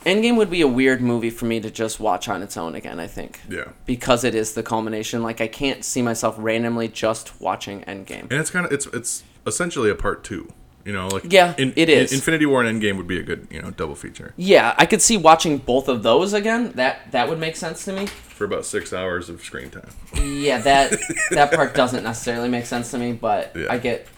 [0.05, 2.98] Endgame would be a weird movie for me to just watch on its own again.
[3.00, 3.40] I think.
[3.48, 3.64] Yeah.
[3.86, 5.22] Because it is the culmination.
[5.22, 8.22] Like I can't see myself randomly just watching Endgame.
[8.22, 10.48] And it's kind of it's it's essentially a part two.
[10.84, 12.12] You know, like Yeah, it is.
[12.12, 15.00] Infinity War and Endgame would be a good you know double feature Yeah, I could
[15.00, 16.72] see watching both of those again.
[16.72, 18.07] That that would make sense to me.
[18.07, 19.90] for about six hours of screen time.
[20.20, 20.92] Yeah, that
[21.30, 23.66] that part doesn't necessarily make sense to me, but Yeah.
[23.70, 24.09] I get,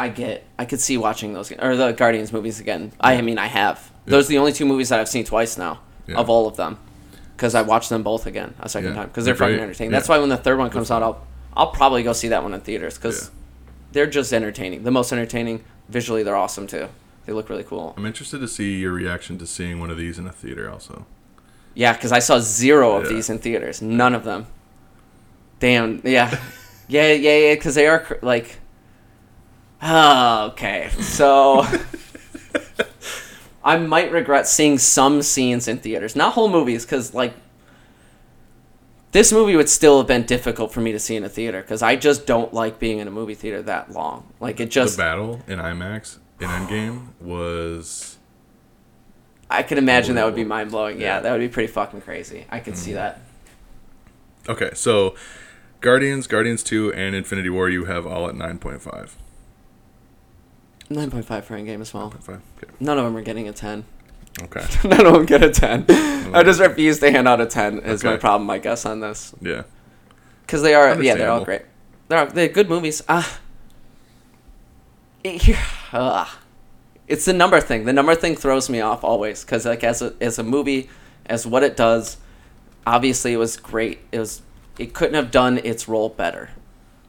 [0.00, 2.90] I get, I could see watching those or the Guardians movies again.
[3.00, 3.92] I mean, I have.
[4.06, 5.80] Those are the only two movies that I've seen twice now
[6.14, 6.78] of all of them,
[7.36, 9.90] because I watched them both again a second time because they're fucking entertaining.
[9.92, 12.54] That's why when the third one comes out, I'll I'll probably go see that one
[12.54, 13.30] in theaters because
[13.92, 14.84] they're just entertaining.
[14.84, 15.64] The most entertaining.
[15.88, 16.88] Visually, they're awesome too.
[17.26, 17.94] They look really cool.
[17.96, 20.70] I'm interested to see your reaction to seeing one of these in a theater.
[20.70, 21.06] Also,
[21.74, 23.10] Yeah, because I saw zero of Yeah.
[23.10, 23.80] these in theaters.
[23.82, 24.46] None of them.
[25.60, 26.00] Damn.
[26.04, 26.30] Yeah.
[26.88, 27.54] yeah, yeah, yeah.
[27.54, 28.58] Because they are cr- like.
[29.82, 30.90] Oh, okay.
[31.00, 31.64] So.
[33.66, 37.34] I might regret seeing some scenes in theaters, not whole movies, because like.
[39.12, 41.80] This movie would still have been difficult for me to see in a theater because
[41.80, 44.30] I just don't like being in a movie theater that long.
[44.40, 48.18] Like it just, the battle in IMAX in Endgame was
[49.48, 51.00] I can imagine that would be mind blowing.
[51.00, 51.14] Yeah, Yeah.
[51.14, 51.22] Mm-hmm.
[51.24, 52.44] that would be pretty fucking crazy.
[52.50, 53.20] I could see that.
[54.50, 54.70] okay.
[54.74, 55.14] So,
[55.80, 59.16] Guardians, Guardians Two, and Infinity War, you have all at nine point five.
[60.88, 62.14] Nine point five for Endgame as well.
[62.28, 62.40] Okay.
[62.80, 63.84] None of them are getting a 10.
[64.42, 64.64] Okay.
[64.88, 65.86] None of them get a 10.
[66.34, 69.34] I just refuse to hand out a 10 is my problem, I guess, on this.
[69.40, 69.62] Yeah.
[70.42, 71.44] Because they are, yeah, they're all Understandable.
[71.44, 71.62] great.
[72.08, 73.02] They're, they're good movies.
[73.08, 73.40] Ah.
[75.24, 75.56] It-
[75.92, 76.38] ah.
[77.08, 77.84] It's the number thing.
[77.84, 79.44] The number thing throws me off always.
[79.44, 80.88] Because, like, as a, as a movie,
[81.26, 82.16] as what it does,
[82.86, 84.00] obviously it was great.
[84.12, 84.42] It was,
[84.78, 86.50] it couldn't have done its role better.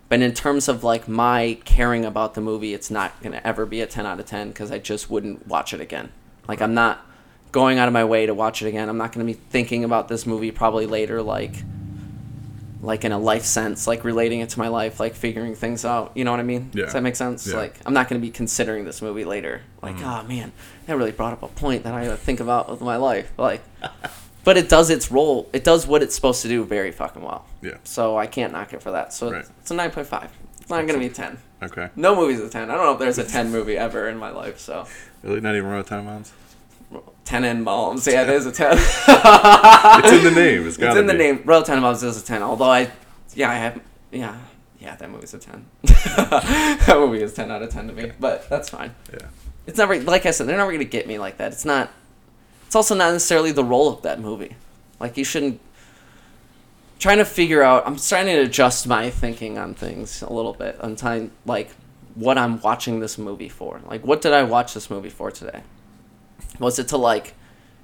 [0.10, 3.66] But in terms of, like, my caring about the movie, it's not going to ever
[3.66, 6.12] be a 10 out of 10 because I just wouldn't watch it again.
[6.48, 7.06] Like, I'm not
[7.52, 8.88] going out of my way to watch it again.
[8.88, 11.56] I'm not going to be thinking about this movie probably later, like
[12.82, 16.12] like in a life sense, like relating it to my life, like figuring things out.
[16.16, 16.72] You know what I mean?
[16.74, 16.86] Yeah.
[16.86, 17.48] Does that make sense?
[17.48, 17.58] Yeah.
[17.58, 19.62] Like I'm not going to be considering this movie later.
[19.82, 20.52] Like, oh man,
[20.86, 23.32] that really brought up a point that I gotta think about with my life.
[23.38, 23.62] Like,
[24.48, 25.50] but it does its role.
[25.52, 27.46] It does what it's supposed to do very fucking well.
[27.62, 27.76] Yeah.
[27.84, 29.12] So I can't knock it for that.
[29.12, 29.46] So Right.
[29.60, 30.30] it's a nine point five.
[30.62, 31.38] It's not going to be ten.
[31.62, 31.90] Okay.
[31.98, 32.72] No movie's a ten.
[32.72, 34.58] I don't know if there's a ten movie ever in my life.
[34.58, 34.86] So
[35.22, 36.30] Really, not even Royal Tenenbaums.
[37.26, 38.10] ten and Malms.
[38.10, 38.72] Yeah, it is a ten.
[38.78, 40.66] It's in the name.
[40.66, 41.42] It's got It's in the name.
[41.44, 42.42] Royal Tenenbaums is a ten.
[42.42, 42.90] Although I,
[43.36, 43.82] yeah, I have,
[44.14, 44.38] yeah,
[44.80, 45.66] yeah, that movie's a ten.
[45.84, 48.14] that movie is ten out of ten to me.
[48.18, 48.96] But that's fine.
[49.12, 49.28] Yeah.
[49.66, 50.48] It's never like I said.
[50.48, 51.52] They're never gonna get me like that.
[51.52, 51.92] It's not.
[52.68, 54.56] It's also not necessarily the role of that movie.
[55.00, 55.60] Like you shouldn't.
[57.00, 57.88] Trying to figure out.
[57.88, 60.80] I'm trying to adjust my thinking on things a little bit.
[60.82, 61.72] On time, like
[62.16, 63.80] what I'm watching this movie for.
[63.88, 65.62] Like what did I watch this movie for today?
[66.60, 67.36] Was it to like?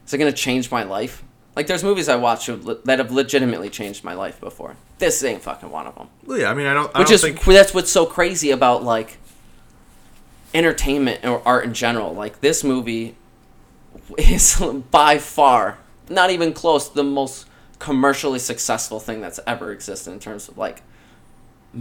[0.05, 1.23] Is it gonna change my life?
[1.55, 4.75] Like there's movies I watch that have legitimately changed my life before.
[4.97, 6.09] This ain't fucking one of them.
[6.25, 6.49] Well, yeah.
[6.51, 6.93] I mean, I don't.
[6.93, 7.41] I Which don't is think.
[7.41, 9.17] that's what's so crazy about like
[10.53, 12.13] entertainment or art in general.
[12.13, 13.15] Like this movie
[14.17, 15.77] is by far
[16.09, 17.47] not even close the most
[17.79, 20.81] commercially successful thing that's ever existed in terms of like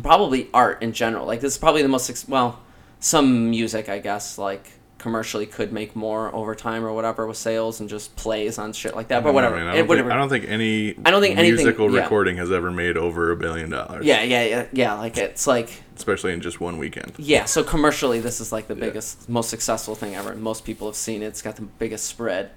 [0.03, 1.27] probably art in general.
[1.27, 2.61] Like this is probably the most well,
[3.01, 4.73] some music I guess like
[5.03, 8.97] commercially could make more over time or whatever with sales and just plays on shit
[8.97, 9.23] like that.
[9.23, 10.95] But whatever, I, mean, I, don't think, I don't think any.
[11.05, 12.03] I don't think anything- musical yeah.
[12.03, 14.07] recording has ever made over a billion dollars.
[14.07, 14.95] yeah, yeah, yeah, yeah.
[14.95, 17.13] Like it's like Especially in just one weekend.
[17.19, 18.87] Yeah, so commercially, this is like the Yeah.
[18.87, 20.35] biggest, most successful thing ever.
[20.35, 21.27] Most people have seen it.
[21.27, 22.51] It's got the biggest spread.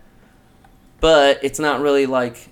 [1.01, 2.49] But it's not really like.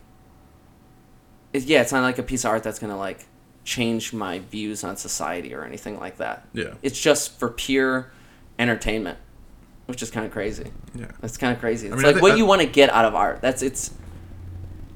[1.53, 3.25] It, yeah, it's not like a piece of art that's gonna like
[3.63, 6.45] change my views on society or anything like that.
[6.53, 6.73] Yeah.
[6.81, 8.11] It's just for pure
[8.59, 9.17] entertainment,
[9.85, 10.71] which is kind of crazy.
[10.95, 11.05] Yeah.
[11.21, 11.87] That's kind of crazy.
[11.87, 13.41] It's mean, I like thi- what I- you want to get out of art.
[13.41, 13.91] That's it's.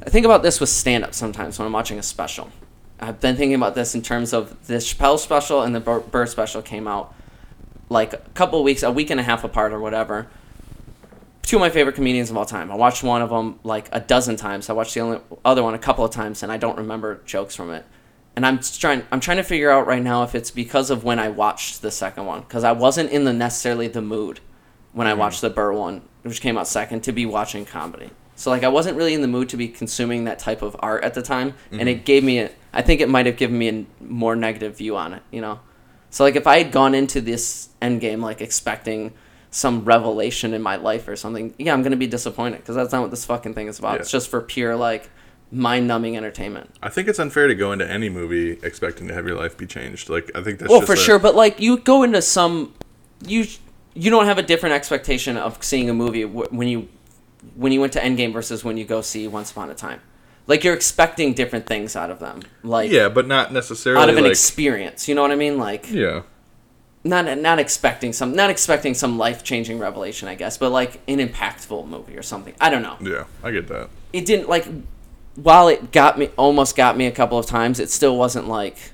[0.05, 2.49] I think about this with stand up sometimes when I'm watching a special.
[2.99, 6.25] I've been thinking about this in terms of the Chappelle special and the Bur- Burr
[6.25, 7.13] special came out
[7.89, 10.27] like a couple of weeks, a week and a half apart or whatever.
[11.43, 12.71] Two of my favorite comedians of all time.
[12.71, 14.69] I watched one of them like a dozen times.
[14.69, 17.55] I watched the only, other one a couple of times, and I don't remember jokes
[17.55, 17.85] from it.
[18.35, 19.03] And I'm trying.
[19.11, 21.89] I'm trying to figure out right now if it's because of when I watched the
[21.91, 24.41] second one, because I wasn't in the necessarily the mood
[24.93, 25.19] when I mm-hmm.
[25.19, 28.09] watched the Burr one, which came out second, to be watching comedy.
[28.35, 31.03] So like I wasn't really in the mood to be consuming that type of art
[31.03, 32.03] at the time, and it mm-hmm.
[32.03, 32.51] gave me a.
[32.71, 35.59] I think it might have given me a more negative view on it, you know.
[36.11, 39.13] So like if I had gone into this Endgame like expecting
[39.49, 43.01] some revelation in my life or something, yeah, I'm gonna be disappointed because that's not
[43.01, 43.95] what this fucking thing is about.
[43.95, 44.01] Yeah.
[44.01, 45.09] It's just for pure like
[45.49, 46.69] mind-numbing entertainment.
[46.83, 49.65] I think it's unfair to go into any movie expecting to have your life be
[49.65, 50.09] changed.
[50.09, 52.73] Like I think that's Well, just for a- sure, but like you go into some,
[53.25, 53.47] you
[53.97, 56.87] you don't have a different expectation of seeing a movie when you
[57.55, 60.01] when you went to Endgame versus when you go see Once Upon a Time.
[60.45, 64.17] Like you're expecting different things out of them, like Yeah, but not necessarily out of
[64.17, 65.07] an like experience.
[65.07, 65.57] You know what I mean?
[65.57, 66.21] Like yeah.
[67.03, 71.17] not not expecting some not expecting some life changing revelation, I guess, but like an
[71.17, 72.53] impactful movie or something.
[72.61, 72.97] I don't know.
[73.01, 73.89] Yeah, I get that.
[74.13, 74.67] It didn't like
[75.35, 78.93] while it got me almost got me a couple of times, it still wasn't like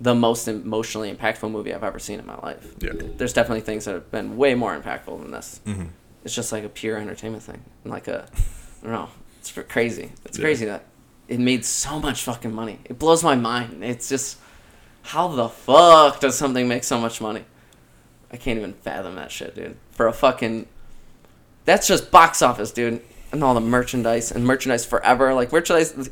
[0.00, 2.74] the most emotionally impactful movie I've ever seen in my life.
[2.80, 2.92] Yeah.
[3.16, 5.60] There's definitely things that have been way more impactful than this.
[5.66, 5.86] Mm-hmm.
[6.24, 7.62] It's just like a pure entertainment thing.
[7.84, 8.26] Like a
[8.82, 9.08] I don't know.
[9.40, 10.12] It's crazy.
[10.24, 10.42] It's Yeah.
[10.44, 10.84] crazy that
[11.28, 12.80] it made so much fucking money.
[12.84, 13.84] It blows my mind.
[13.84, 14.38] It's just
[15.02, 17.44] how the fuck does something make so much money?
[18.32, 19.76] I can't even fathom that shit, dude.
[19.92, 20.66] For a fucking
[21.64, 23.00] that's just box office, dude.
[23.32, 25.34] And all the merchandise and merchandise forever.
[25.34, 26.10] Like merchandise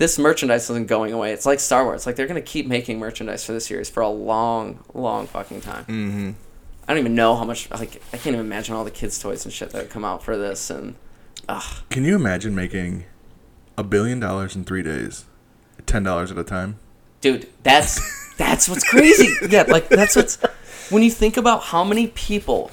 [0.00, 1.30] this merchandise isn't going away.
[1.30, 2.06] It's like Star Wars.
[2.06, 5.84] Like they're gonna keep making merchandise for the series for a long, long fucking time.
[5.84, 6.30] Mm-hmm.
[6.88, 7.70] I don't even know how much.
[7.70, 10.22] Like I can't even imagine all the kids' toys and shit that would come out
[10.22, 10.70] for this.
[10.70, 10.94] And
[11.50, 13.04] ugh, Can you imagine making
[13.76, 15.26] a billion dollars in three days,
[15.84, 16.78] ten dollars at a time?
[17.20, 18.00] dude, that's
[18.38, 19.28] that's what's crazy.
[19.50, 20.36] Yeah, like that's what's
[20.88, 22.70] when you think about how many people,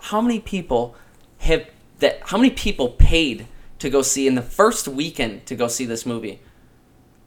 [0.00, 0.94] how many people
[1.38, 1.66] have
[1.98, 3.48] that, how many people paid
[3.80, 6.38] to go see in the first weekend to go see this movie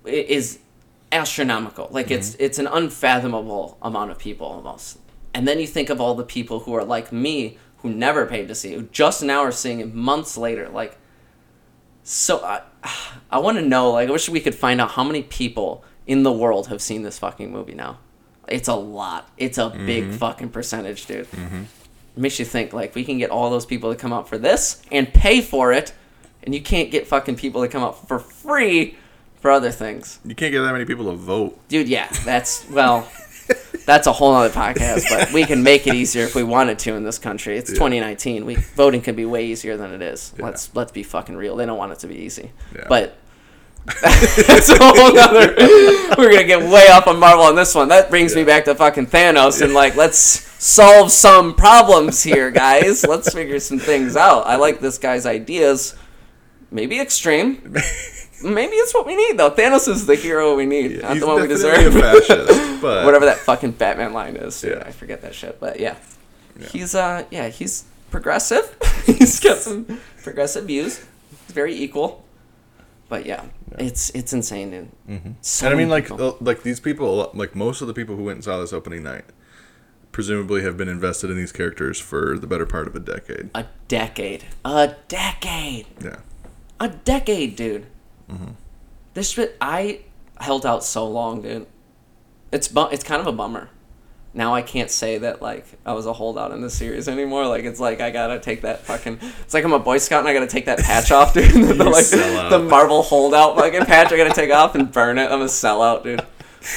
[0.07, 0.59] is
[1.11, 1.87] astronomical.
[1.91, 2.43] Like it's mm-hmm.
[2.43, 4.99] it's an unfathomable amount of people almost.
[5.33, 8.47] And then you think of all the people who are like me who never paid
[8.47, 10.69] to see it, who just now are seeing it months later.
[10.69, 10.97] Like
[12.03, 12.61] so I,
[13.31, 16.23] I want to know like I wish we could find out how many people in
[16.23, 17.99] the world have seen this fucking movie now.
[18.47, 19.29] It's a lot.
[19.37, 20.13] It's a big mm-hmm.
[20.13, 21.29] fucking percentage, dude.
[21.31, 21.63] Mm-hmm.
[21.63, 24.37] It makes you think like we can get all those people to come out for
[24.37, 25.93] this and pay for it,
[26.43, 28.95] and you can't get fucking people to come out for free
[29.47, 30.19] for other things.
[30.25, 31.57] You can't get that many people to vote.
[31.69, 33.09] Dude, yeah, that's well,
[33.85, 35.05] that's a whole other podcast.
[35.09, 37.57] But we can make it easier if we wanted to in this country.
[37.57, 38.45] It's 2019.
[38.45, 40.33] We voting can be way easier than it is.
[40.37, 41.55] Let's let's be fucking real.
[41.55, 42.87] They don't want it to be easy, Yeah.
[42.89, 43.15] but.
[44.03, 45.55] that's a whole other.
[46.17, 47.87] We're gonna get way off on Marvel on this one.
[47.87, 50.19] That brings me back to fucking Thanos and like, let's
[50.61, 53.05] solve some problems here, guys.
[53.05, 54.45] Let's figure some things out.
[54.45, 55.95] I like this guy's ideas.
[56.69, 57.77] Maybe extreme.
[58.43, 59.51] Maybe it's what we need though.
[59.51, 61.95] Thanos is the hero we need, not He's the one we deserve.
[61.95, 64.59] a fascist, but Whatever that fucking Batman line is.
[64.61, 64.77] dude.
[64.77, 64.83] Yeah.
[64.85, 65.59] I forget that shit.
[65.59, 65.95] But yeah.
[66.71, 68.75] He's uh yeah, he's progressive.
[69.05, 70.97] he's got some progressive views.
[71.45, 72.23] He's very equal.
[73.09, 73.45] But yeah,
[73.79, 74.91] it's it's insane, dude.
[75.09, 75.65] Mm-hmm.
[75.65, 78.35] and I mean, like, uh, like these people, like most of the people who went
[78.37, 79.23] and saw this opening night,
[80.11, 83.49] presumably have been invested in these characters for the better part of a decade.
[83.55, 84.43] a decade.
[84.65, 85.85] A decade.
[86.03, 86.17] Yeah,
[86.81, 87.85] A decade, dude.
[88.31, 88.51] Mm-hmm.
[89.13, 90.01] This shit, I
[90.39, 91.67] held out so long, dude.
[92.51, 93.69] It's bu- it's kind of a bummer.
[94.33, 97.47] Now I can't say that like I was a holdout in the series anymore.
[97.47, 99.19] Like it's like I gotta take that fucking.
[99.41, 101.51] It's like I'm a Boy Scout and I gotta take that patch off, dude.
[101.53, 102.51] the, like sellout.
[102.51, 105.31] the Marvel holdout fucking patch I gotta take off and burn it.
[105.31, 106.23] I'm a sellout, dude.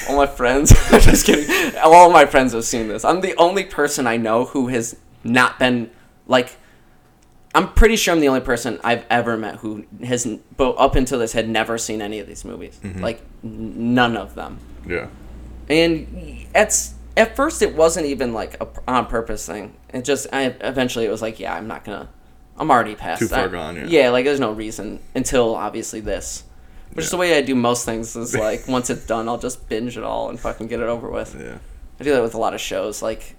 [0.08, 1.76] All my friends, I'm just kidding.
[1.84, 3.04] All my friends have seen this.
[3.04, 5.90] I'm the only person I know who has not been
[6.26, 6.56] like
[7.54, 10.26] I'm pretty sure I'm the only person I've ever met who has,
[10.56, 12.78] but up until this, had never seen any of these movies.
[12.82, 13.02] Mm-hmm.
[13.02, 14.58] Like n- none of them.
[14.86, 15.08] yeah,
[15.68, 16.76] And at
[17.16, 19.74] at first, it wasn't even like a on purpose thing.
[19.92, 22.08] It just, I eventually it was like, yeah, I'm not gonna.
[22.56, 23.20] I'm already past.
[23.20, 23.52] Too far that.
[23.52, 23.84] gone, yeah.
[23.86, 24.08] yeah.
[24.10, 26.44] like there's no reason until obviously this.
[26.92, 28.14] Which is the way I do most things.
[28.14, 31.08] Is like once it's done, I'll just binge it all and fucking get it over
[31.10, 31.34] with.
[31.38, 31.58] yeah,
[31.98, 33.02] I do that with a lot of shows.
[33.02, 33.34] Like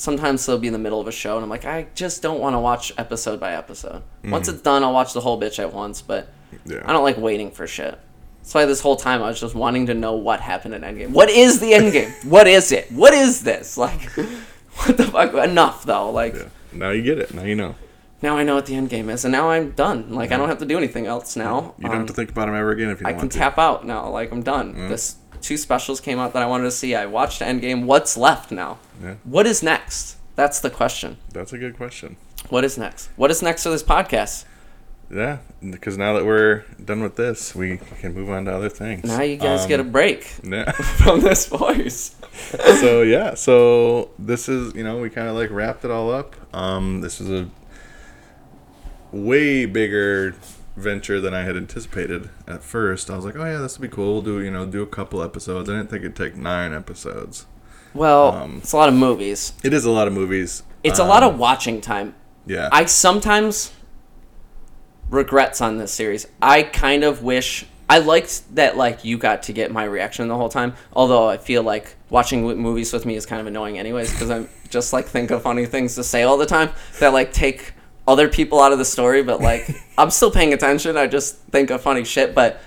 [0.00, 2.40] sometimes they'll be in the middle of a show and I'm like, I just don't
[2.40, 4.02] want to watch episode by episode.
[4.24, 6.00] Once it's done, I'll watch the whole bitch at once.
[6.02, 6.28] But
[6.64, 6.82] yeah.
[6.84, 7.98] I don't like waiting for shit.
[8.38, 11.10] That's why this whole time I was just wanting to know what happened in Endgame.
[11.10, 12.10] What is the Endgame?
[12.24, 12.90] what is it?
[12.90, 13.76] What is this?
[13.76, 14.00] Like,
[14.76, 15.34] what the fuck?
[15.34, 16.10] Enough though.
[16.10, 16.44] Like yeah.
[16.72, 17.34] Now you get it.
[17.34, 17.74] Now you know.
[18.22, 20.10] now I know what the Endgame is, and now I'm done.
[20.14, 21.74] Like I don't have to do anything else now.
[21.78, 23.32] You don't Um, have to think about them ever again if you I can want
[23.32, 23.38] to.
[23.38, 24.08] tap out now.
[24.08, 24.88] Like I'm done.
[24.88, 26.94] This two specials came out that I wanted to see.
[26.94, 27.84] I watched Endgame.
[27.84, 28.78] What's left now?
[29.02, 29.14] Yeah.
[29.24, 30.16] What is next?
[30.36, 31.16] That's the question.
[31.32, 32.16] That's a good question.
[32.48, 33.08] What is next?
[33.16, 34.44] What is next for this podcast?
[35.12, 35.38] Yeah,
[35.68, 39.02] because now that we're done with this, we can move on to other things.
[39.04, 40.70] Now you guys Um, get a break Yeah.
[40.72, 42.14] from this voice.
[42.80, 46.36] so yeah, so this is you know we kind of like wrapped it all up.
[46.54, 47.48] Um, this is a
[49.12, 50.34] way bigger
[50.76, 53.10] venture than I had anticipated at first.
[53.10, 54.14] I was like, oh yeah, this would be cool.
[54.14, 55.68] We'll do you know do a couple episodes.
[55.68, 57.46] I didn't think it'd take nine episodes.
[57.92, 59.52] Well, Um, it's a lot of movies.
[59.64, 60.62] It is a lot of movies.
[60.84, 62.14] It's a lot of watching time.
[62.46, 62.68] Yeah.
[62.72, 63.72] I sometimes
[65.10, 66.26] regrets on this series.
[66.40, 70.36] I kind of wish I liked that like you got to get my reaction the
[70.36, 70.74] whole time.
[70.92, 74.48] Although I feel like watching movies with me is kind of annoying anyways because I'm
[74.68, 77.74] just like think of funny things to say all the time that like take
[78.10, 79.22] other people out of the story.
[79.22, 80.96] But like I'm still paying attention.
[80.96, 82.34] I just think of funny shit.
[82.34, 82.60] But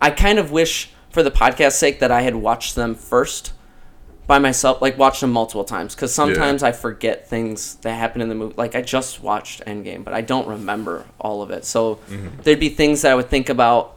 [0.00, 3.52] I kind of wish for the podcast sake that I had watched them first
[4.26, 5.94] by myself, like watched them multiple times.
[5.94, 8.54] Because sometimes I forget things that happen in the movie.
[8.56, 11.64] Like I just watched Endgame, but I don't remember all of it.
[11.64, 12.42] So mm-hmm.
[12.42, 13.96] there'd be things that I would think about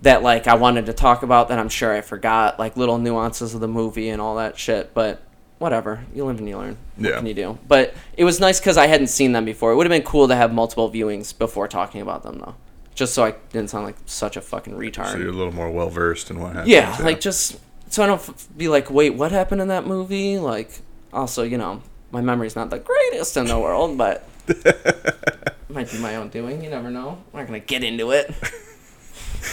[0.00, 3.54] that like I wanted to talk about that I'm sure I forgot, like little nuances
[3.54, 4.94] of the movie and all that shit.
[4.94, 5.22] But
[5.58, 6.76] whatever, you live and you learn.
[6.96, 7.16] What Yeah.
[7.16, 7.58] can you do?
[7.66, 9.72] But it was nice because I hadn't seen them before.
[9.72, 12.54] It would have been cool to have multiple viewings before talking about them, though.
[12.94, 15.12] Just so I didn't sound like such a fucking retard.
[15.12, 16.68] So you're a little more well versed in what happens.
[16.68, 17.56] Yeah, like just
[17.90, 20.38] so I don't f- be like, wait, what happened in that movie?
[20.38, 20.80] Like,
[21.12, 24.24] also, you know, my memory's not the greatest in the world, but
[25.68, 26.62] might be my own doing.
[26.64, 27.18] You never know.
[27.32, 28.34] I'm not gonna get into it.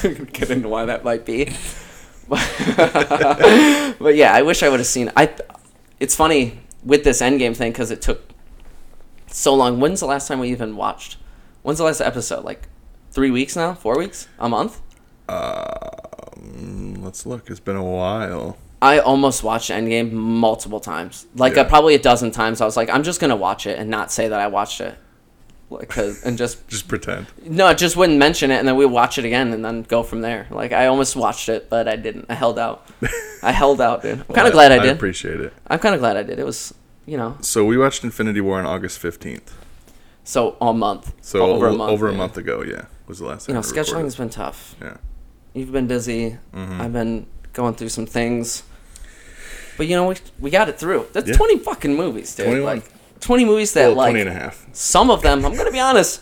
[0.34, 1.54] get into why that might be.
[2.28, 2.42] But,
[4.00, 5.12] but yeah, I wish I would have seen.
[5.16, 5.30] I.
[6.00, 8.30] It's funny with this Endgame thing because it took
[9.28, 9.80] so long.
[9.80, 11.18] When's the last time we even watched?
[11.64, 12.44] When's the last episode?
[12.44, 12.68] Like
[13.12, 13.74] three weeks now?
[13.74, 14.28] Four weeks?
[14.40, 14.82] A month?
[15.30, 17.50] Um, let's look.
[17.50, 18.58] It's been a while.
[18.82, 21.26] I almost watched Endgame multiple times.
[21.36, 21.62] Like Yeah.
[21.62, 22.62] uh, probably a dozen times.
[22.62, 24.96] I was like, I'm just gonna watch it and not say that I watched it,
[25.70, 27.28] like, and just Just pretend.
[27.46, 30.04] no, I just wouldn't mention it, and then we watch it again, and then go
[30.04, 30.48] from there.
[30.52, 32.26] Like I almost watched it, but I didn't.
[32.30, 32.88] I held out.
[33.44, 34.20] I held out, dude.
[34.30, 34.96] I'm kind of glad I I did.
[34.96, 35.54] appreciate it.
[35.68, 36.38] I'm kind of glad I did.
[36.40, 36.74] It was,
[37.06, 39.52] you know, So we watched Infinity War on August 15th.
[40.24, 41.14] so a month.
[41.22, 41.92] So over a o- month.
[41.92, 42.18] over a yeah.
[42.18, 44.76] month ago, yeah, was the last You know, we scheduling has been tough.
[44.82, 44.98] Yeah.
[45.54, 46.38] You've been busy.
[46.54, 46.80] Mhm.
[46.80, 48.64] I've been going through some things.
[49.78, 51.08] But you know, we, we got it through.
[51.14, 51.36] That's Yeah.
[51.36, 52.46] 20 fucking movies, dude.
[52.48, 52.76] 21.
[52.78, 54.66] Like 20 movies that Well, like 20 and a half.
[54.74, 56.22] some of them, I'm going to be honest,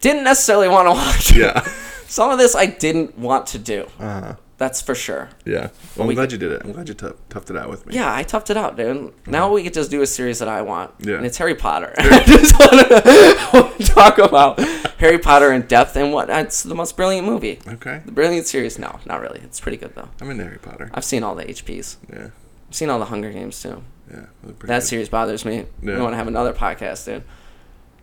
[0.00, 1.34] didn't necessarily want to watch.
[1.36, 1.60] Yeah.
[2.06, 3.88] some of this I didn't want to do.
[3.98, 4.36] Uh-huh.
[4.58, 5.28] That's for sure.
[5.44, 5.70] Yeah.
[5.96, 6.62] Well, I'm we glad you did it.
[6.64, 7.96] I'm glad you tough, toughed it out with me.
[7.96, 9.12] Yeah, I toughed it out, dude.
[9.26, 10.92] Now we get just do a series that I want.
[11.00, 11.16] Yeah.
[11.16, 11.92] And it's Harry Potter.
[11.98, 14.60] I just want to talk about
[15.00, 17.58] Harry Potter in depth and what it's the most brilliant movie.
[17.66, 18.02] Okay.
[18.04, 18.78] The brilliant series?
[18.78, 19.40] No, not really.
[19.40, 20.08] It's pretty good though.
[20.20, 20.90] I'm into Harry Potter.
[20.94, 21.96] I've seen all the HPs.
[22.12, 22.28] Yeah.
[22.68, 23.82] I've seen all the Hunger Games too.
[24.10, 24.26] Yeah.
[24.44, 24.82] That good.
[24.82, 25.66] series bothers me.
[25.82, 25.96] Yeah.
[25.96, 27.24] We want to have another podcast, dude.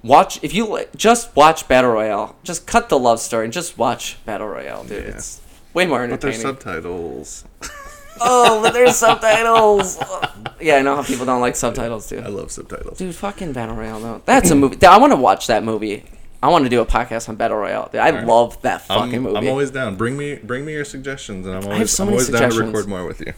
[0.03, 2.35] Watch if you just watch Battle Royale.
[2.43, 5.03] Just cut the love story and just watch Battle Royale, dude.
[5.03, 5.11] Yeah.
[5.11, 5.41] It's
[5.73, 6.61] way more But there's entertaining.
[6.61, 7.43] subtitles.
[8.21, 9.97] oh, but there's subtitles.
[10.61, 12.23] yeah, I know how people don't like subtitles, dude.
[12.23, 12.97] I love subtitles.
[12.97, 14.21] Dude, fucking Battle Royale though.
[14.25, 14.85] That's a movie.
[14.85, 16.05] I want to watch that movie.
[16.41, 17.89] I want to do a podcast on Battle Royale.
[17.91, 18.25] Dude, I Alright.
[18.25, 19.37] love that fucking I'm, movie.
[19.37, 19.97] I'm always down.
[19.97, 22.87] Bring me bring me your suggestions, and I'm always so I'm always down to record
[22.87, 23.33] more with you.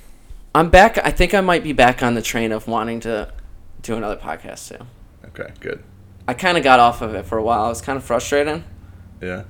[0.53, 0.97] I'm back.
[0.97, 3.31] I think I might be back on the train of wanting to
[3.81, 4.85] do another podcast too.
[5.27, 5.51] Okay.
[5.59, 5.83] Good.
[6.27, 7.63] I kind of got off of it for a while.
[7.63, 8.63] I was kind of frustrating.
[9.21, 9.43] Yeah.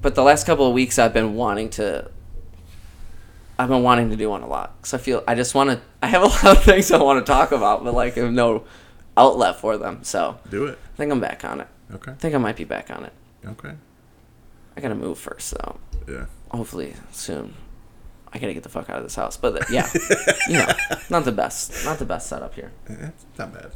[0.00, 2.10] But the last couple of weeks, I've been wanting to.
[3.58, 5.80] I've been wanting to do one a lot because I feel I just want to.
[6.02, 8.32] I have a lot of things I want to talk about, but like I have
[8.32, 8.64] no
[9.16, 10.00] outlet for them.
[10.02, 10.78] So Do it.
[10.94, 11.68] I think I'm back on it.
[11.92, 12.12] Okay.
[12.12, 13.12] I think I might be back on it.
[13.44, 13.72] Okay.
[14.76, 15.78] I gotta move first, though.
[16.06, 16.26] Yeah.
[16.50, 17.54] Hopefully soon.
[18.32, 19.36] I gotta get the fuck out of this house.
[19.36, 19.88] But the, yeah,
[20.48, 20.72] you know,
[21.10, 22.72] not the best, not the best setup here.
[22.88, 23.70] Eh, not bad.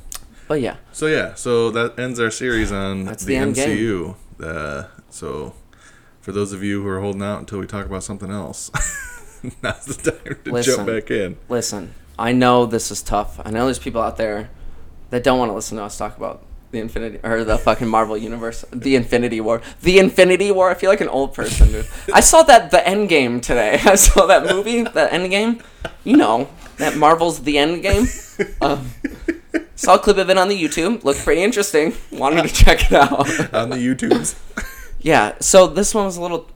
[0.48, 3.46] But yeah, So yeah, so that ends our series on That's the, the.
[3.46, 4.16] MCU.
[4.42, 5.54] Uh, so
[6.20, 8.70] for those of you who are holding out until we talk about something else,
[9.62, 10.74] now's the time to Listen.
[10.76, 11.38] jump back in.
[11.48, 11.94] listen.
[12.18, 13.40] I know this is tough.
[13.44, 14.50] I know there's people out there
[15.10, 18.16] that don't want to listen to us talk about the Infinity or the fucking Marvel
[18.16, 20.70] universe, the Infinity War, the Infinity War.
[20.70, 21.86] I feel like an old person, dude.
[22.12, 23.78] I saw that the End Game today.
[23.84, 25.62] I saw that movie, the End Game.
[26.02, 26.48] You know
[26.78, 28.06] that Marvel's the End Game.
[28.60, 28.90] Um,
[29.76, 31.04] saw a clip of it on the YouTube.
[31.04, 31.92] Looked pretty interesting.
[32.10, 33.28] Wanted to check it out.
[33.54, 34.34] on the YouTubes.
[35.04, 36.48] Yeah, so this one was a little.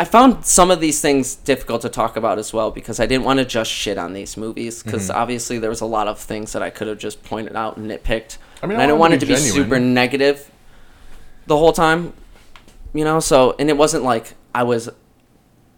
[0.00, 3.24] I found some of these things difficult to talk about as well because I didn't
[3.24, 5.18] want to just shit on these movies because Mm-hmm.
[5.18, 7.88] obviously there was a lot of things that I could have just pointed out and
[7.90, 8.38] nitpicked.
[8.62, 10.50] I mean, I I didn't want it to to be be super negative
[11.46, 12.12] the whole time,
[12.94, 13.20] you know.
[13.20, 14.88] So and it wasn't like I was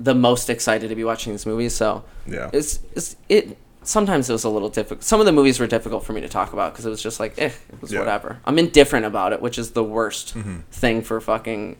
[0.00, 1.74] the most excited to be watching these movies.
[1.74, 2.50] So Yeah.
[2.52, 3.58] it's, it's it.
[3.82, 5.02] Sometimes it was a little difficult.
[5.04, 7.20] Some of the movies were difficult for me to talk about because it was just
[7.20, 7.98] like, eh, it was Yeah.
[7.98, 8.40] whatever.
[8.46, 10.60] I'm indifferent about it, which is the worst Mm-hmm.
[10.72, 11.76] thing for fucking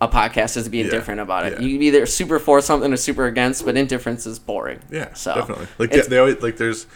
[0.00, 0.84] a podcast is to be Yeah.
[0.84, 1.54] indifferent about it.
[1.54, 1.60] Yeah.
[1.60, 4.78] You can be either super for something or super against, but indifference is boring.
[4.90, 5.66] Yeah, so definitely.
[5.78, 6.86] Like they, they always like there's.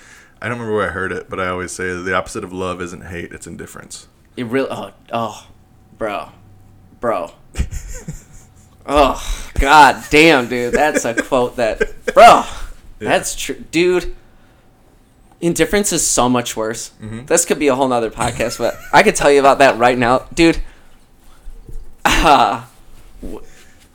[0.40, 2.80] I don't remember where I heard it, but I always say the opposite of love
[2.82, 4.08] isn't hate; it's indifference.
[4.36, 5.46] it really, oh, oh,
[5.98, 6.30] bro,
[7.00, 7.32] bro.
[8.86, 11.80] oh, god damn, dude, that's a quote that,
[12.14, 12.42] bro,
[12.98, 14.14] that's true, dude.
[15.40, 16.92] Indifference is so much worse.
[17.02, 17.26] Mm-hmm.
[17.26, 19.98] This could be a whole nother podcast, but I could tell you about that right
[19.98, 20.58] now, dude.
[22.04, 22.71] Ah, w-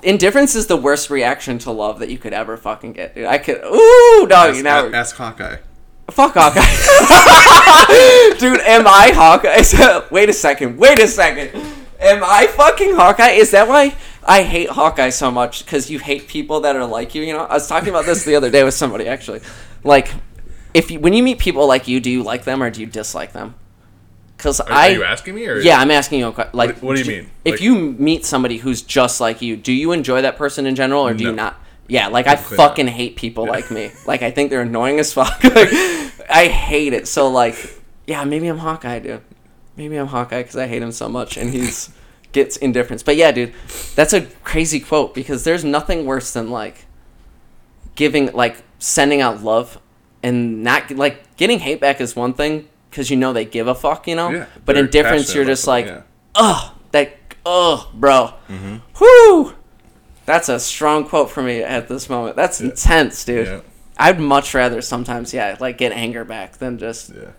[0.03, 3.25] indifference is the worst reaction to love that you could ever fucking get, dude.
[3.25, 3.63] I could.
[3.63, 4.91] Ooh, dog, you know.
[4.93, 5.57] ask Hawkeye.
[6.09, 6.61] Fuck Hawkeye.
[8.39, 10.07] Dude, am I Hawkeye?
[10.09, 10.78] wait a second.
[10.78, 11.49] Wait a second.
[11.99, 13.32] Am I fucking Hawkeye?
[13.32, 15.65] Is that why I hate Hawkeye so much?
[15.65, 17.23] Because you hate people that are like you.
[17.23, 19.41] You know, I was talking about this the other day with somebody actually.
[19.84, 20.13] Like,
[20.73, 22.88] if you, when you meet people like you, do you like them or do you
[22.88, 23.55] dislike them?
[24.38, 26.56] Because Are, I are you asking me or yeah, I'm asking you a question.
[26.56, 27.30] Like, What- what do you mean?
[27.44, 30.76] If Like- you meet somebody who's just like you, do you enjoy that person in
[30.76, 31.60] general, or do you not?
[31.88, 32.68] Yeah, like I Typically not.
[32.70, 33.92] fucking hate people like me.
[34.06, 35.44] Like I think they're annoying as fuck.
[35.44, 35.70] like,
[36.30, 37.08] I hate it.
[37.08, 37.56] So like,
[38.06, 39.22] yeah, maybe I'm Hawkeye, dude.
[39.76, 41.90] Maybe I'm Hawkeye because I hate him so much, and he's
[42.32, 43.02] gets indifference.
[43.04, 43.54] But yeah, dude,
[43.96, 46.86] that's a crazy quote because there's nothing worse than like
[47.96, 49.80] giving like sending out love
[50.22, 53.76] and not like getting hate back is one thing because you know they give a
[53.76, 54.30] fuck, you know.
[54.30, 56.04] Yeah, but indifference, you're just like,
[56.36, 58.78] ugh, that, ugh, bro, mm-hmm.
[59.00, 59.56] whoo.
[60.26, 62.36] That's a strong quote for me at this moment.
[62.36, 63.48] That's intense, dude.
[63.48, 63.62] Yeah.
[63.98, 67.32] I'd much rather sometimes, yeah, like get anger back than just yeah.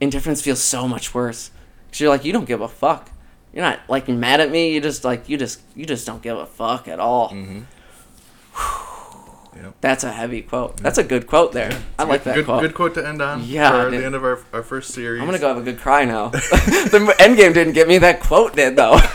[0.00, 1.50] indifference feels so much worse.
[1.90, 3.10] Cause you're like, you don't give a fuck.
[3.52, 4.74] You're not like mad at me.
[4.74, 7.30] You just like you just you just don't give a fuck at all.
[7.30, 7.60] Mm-hmm.
[9.54, 9.74] Yep.
[9.80, 10.78] That's a heavy quote.
[10.78, 11.78] That's a good quote there.
[11.98, 12.62] I like that good, quote.
[12.62, 13.44] Good quote to end on.
[13.44, 14.00] Yeah, For dude.
[14.00, 15.20] the end of our, our first series.
[15.20, 16.28] I'm gonna go have a good cry now.
[16.28, 17.98] the end game didn't get me.
[17.98, 18.98] That quote did though.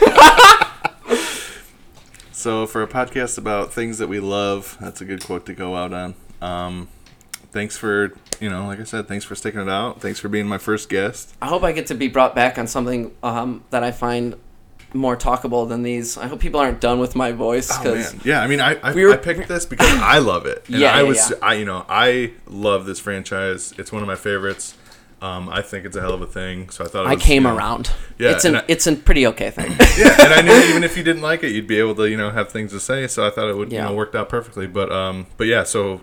[2.38, 5.76] So for a podcast about things that we love, that's a good quote to go
[5.76, 6.14] out on.
[6.40, 6.88] Um,
[7.52, 10.02] thanks for you know, like I said, thanks for sticking it out.
[10.02, 11.36] Thanks for being my first guest.
[11.42, 14.36] I hope I get to be brought back on something um, that I find
[14.94, 16.18] more talkable than these.
[16.18, 18.42] I hope people aren't done with my voice Oh because man, yeah.
[18.42, 20.64] I mean, I I, We were- I picked this because I love it.
[20.68, 21.38] And Yeah, I was yeah.
[21.42, 23.74] I you know I love this franchise.
[23.78, 24.76] It's one of my favorites.
[25.20, 26.70] Um, I think it's a hell of a thing.
[26.70, 27.92] So I thought it I came you know, around.
[28.20, 29.72] Yeah, it's an I- it's a pretty okay thing.
[29.98, 32.16] yeah, and I knew even if you didn't like it, you'd be able to, you
[32.18, 33.08] know, have things to say.
[33.08, 33.84] So I thought it would, Yeah.
[33.86, 34.68] you know, worked out perfectly.
[34.68, 36.02] But, um, but yeah, so,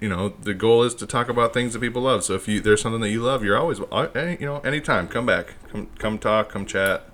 [0.00, 2.24] you know, the goal is to talk about things that people love.
[2.24, 4.08] So if you there's something that you love, you're always, uh,
[4.40, 7.04] you know, anytime, come back, come, come talk, come chat.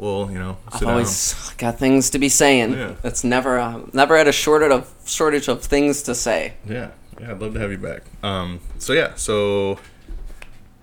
[0.00, 2.72] We'll, you know, I've always got things to be saying.
[2.72, 2.94] Yeah.
[3.04, 6.54] It's never uh, never had a shortage of shortage of things to say.
[6.66, 8.04] Yeah, yeah, I'd love to have you back.
[8.22, 9.78] Um, so yeah, so.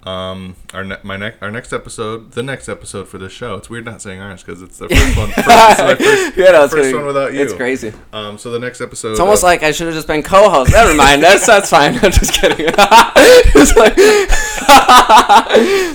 [0.08, 3.56] Um, our ne- my next our next episode, the next episode for this show.
[3.56, 5.32] It's weird not saying ours because it's the first one.
[5.36, 7.42] First, first, Yeah, no, first one without you.
[7.42, 7.92] It's crazy.
[8.14, 9.12] Um, so the next episode.
[9.12, 10.72] It's almost uh, like I should have just been co-host.
[10.72, 11.22] Never mind.
[11.22, 11.96] That's that's fine.
[12.02, 12.68] I'm just kidding.
[12.70, 13.96] it's like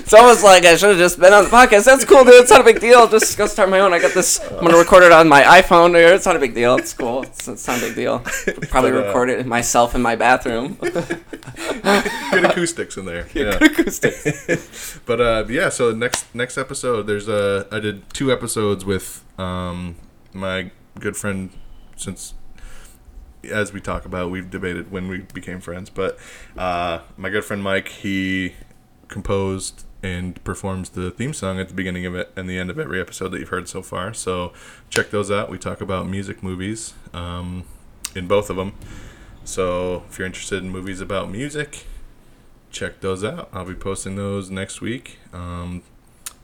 [0.03, 1.87] it's almost like I should have just been on the podcast.
[1.87, 2.35] That's cool, dude.
[2.35, 3.09] It's not a big deal.
[3.09, 3.95] Just go start my own.
[3.95, 4.41] I got this.
[4.41, 5.95] I'm gonna record it on my iPhone.
[5.95, 6.77] It's not a big deal.
[6.77, 7.23] It's cool.
[7.23, 8.19] It's, it's not a big deal.
[8.69, 10.77] Probably uh, record it myself in my bathroom.
[10.83, 13.27] good acoustics in there.
[13.33, 13.59] Yeah.
[13.59, 14.02] Good acoustics.
[15.07, 19.97] But uh, yeah, so next next episode, there's uh, I did two episodes with um,
[20.33, 21.51] my good friend
[21.97, 22.35] since
[23.51, 26.19] as we talk about, we've debated when we became friends, but
[26.57, 28.55] uh, my good friend Mike, he
[29.09, 32.79] composed and performs the theme song at the beginning of it and the end of
[32.79, 34.13] every episode that you've heard so far.
[34.13, 34.53] So
[34.91, 35.51] check those out.
[35.51, 37.65] We talk about music movies um,
[38.15, 38.75] in both of them.
[39.45, 41.87] So if you're interested in movies about music,
[42.73, 43.49] check those out.
[43.53, 45.19] I'll be posting those next week.
[45.33, 45.83] Um,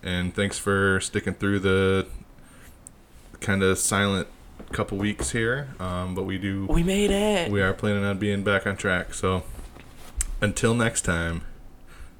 [0.03, 2.07] and thanks for sticking through the
[3.41, 4.29] kind of silent
[4.73, 5.69] couple weeks here.
[5.81, 7.51] Um, but we do We made it.
[7.51, 9.15] we are planning on being back on track.
[9.15, 9.43] So
[10.41, 11.43] until next time,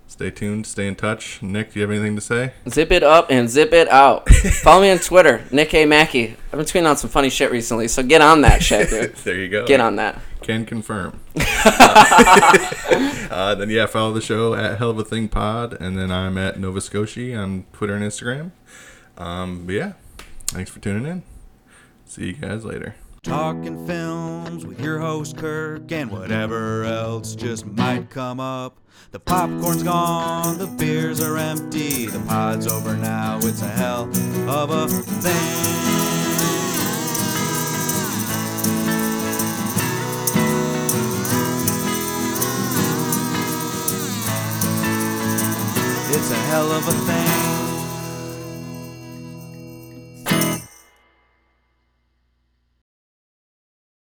[0.09, 1.41] stay tuned, stay in touch.
[1.43, 2.53] Nick, do you have anything to say?
[2.69, 4.29] Zip it up and zip it out.
[4.63, 5.87] Follow me on Twitter, Nick A.
[5.87, 6.37] Mackey.
[6.47, 9.15] I've been tweeting on some funny shit recently, so get on that shit, dude.
[9.25, 9.67] there you go.
[9.67, 10.21] Get on that.
[10.43, 11.21] Can confirm.
[13.31, 16.39] uh, then yeah, follow the show at Hell of a Thing Pod, and then I'm
[16.39, 18.51] at Nova Scotia on Twitter and Instagram.
[19.19, 19.93] Um, but yeah,
[20.49, 21.23] thanks for tuning in.
[22.07, 22.95] See you guys later.
[23.23, 28.79] Talking films with your host Kirk and whatever else just might come up.
[29.11, 34.03] The popcorn's gone, the beers are empty, the pod's over now, it's a hell
[34.47, 35.79] of a thing.
[46.11, 47.48] It's a hell of a thing.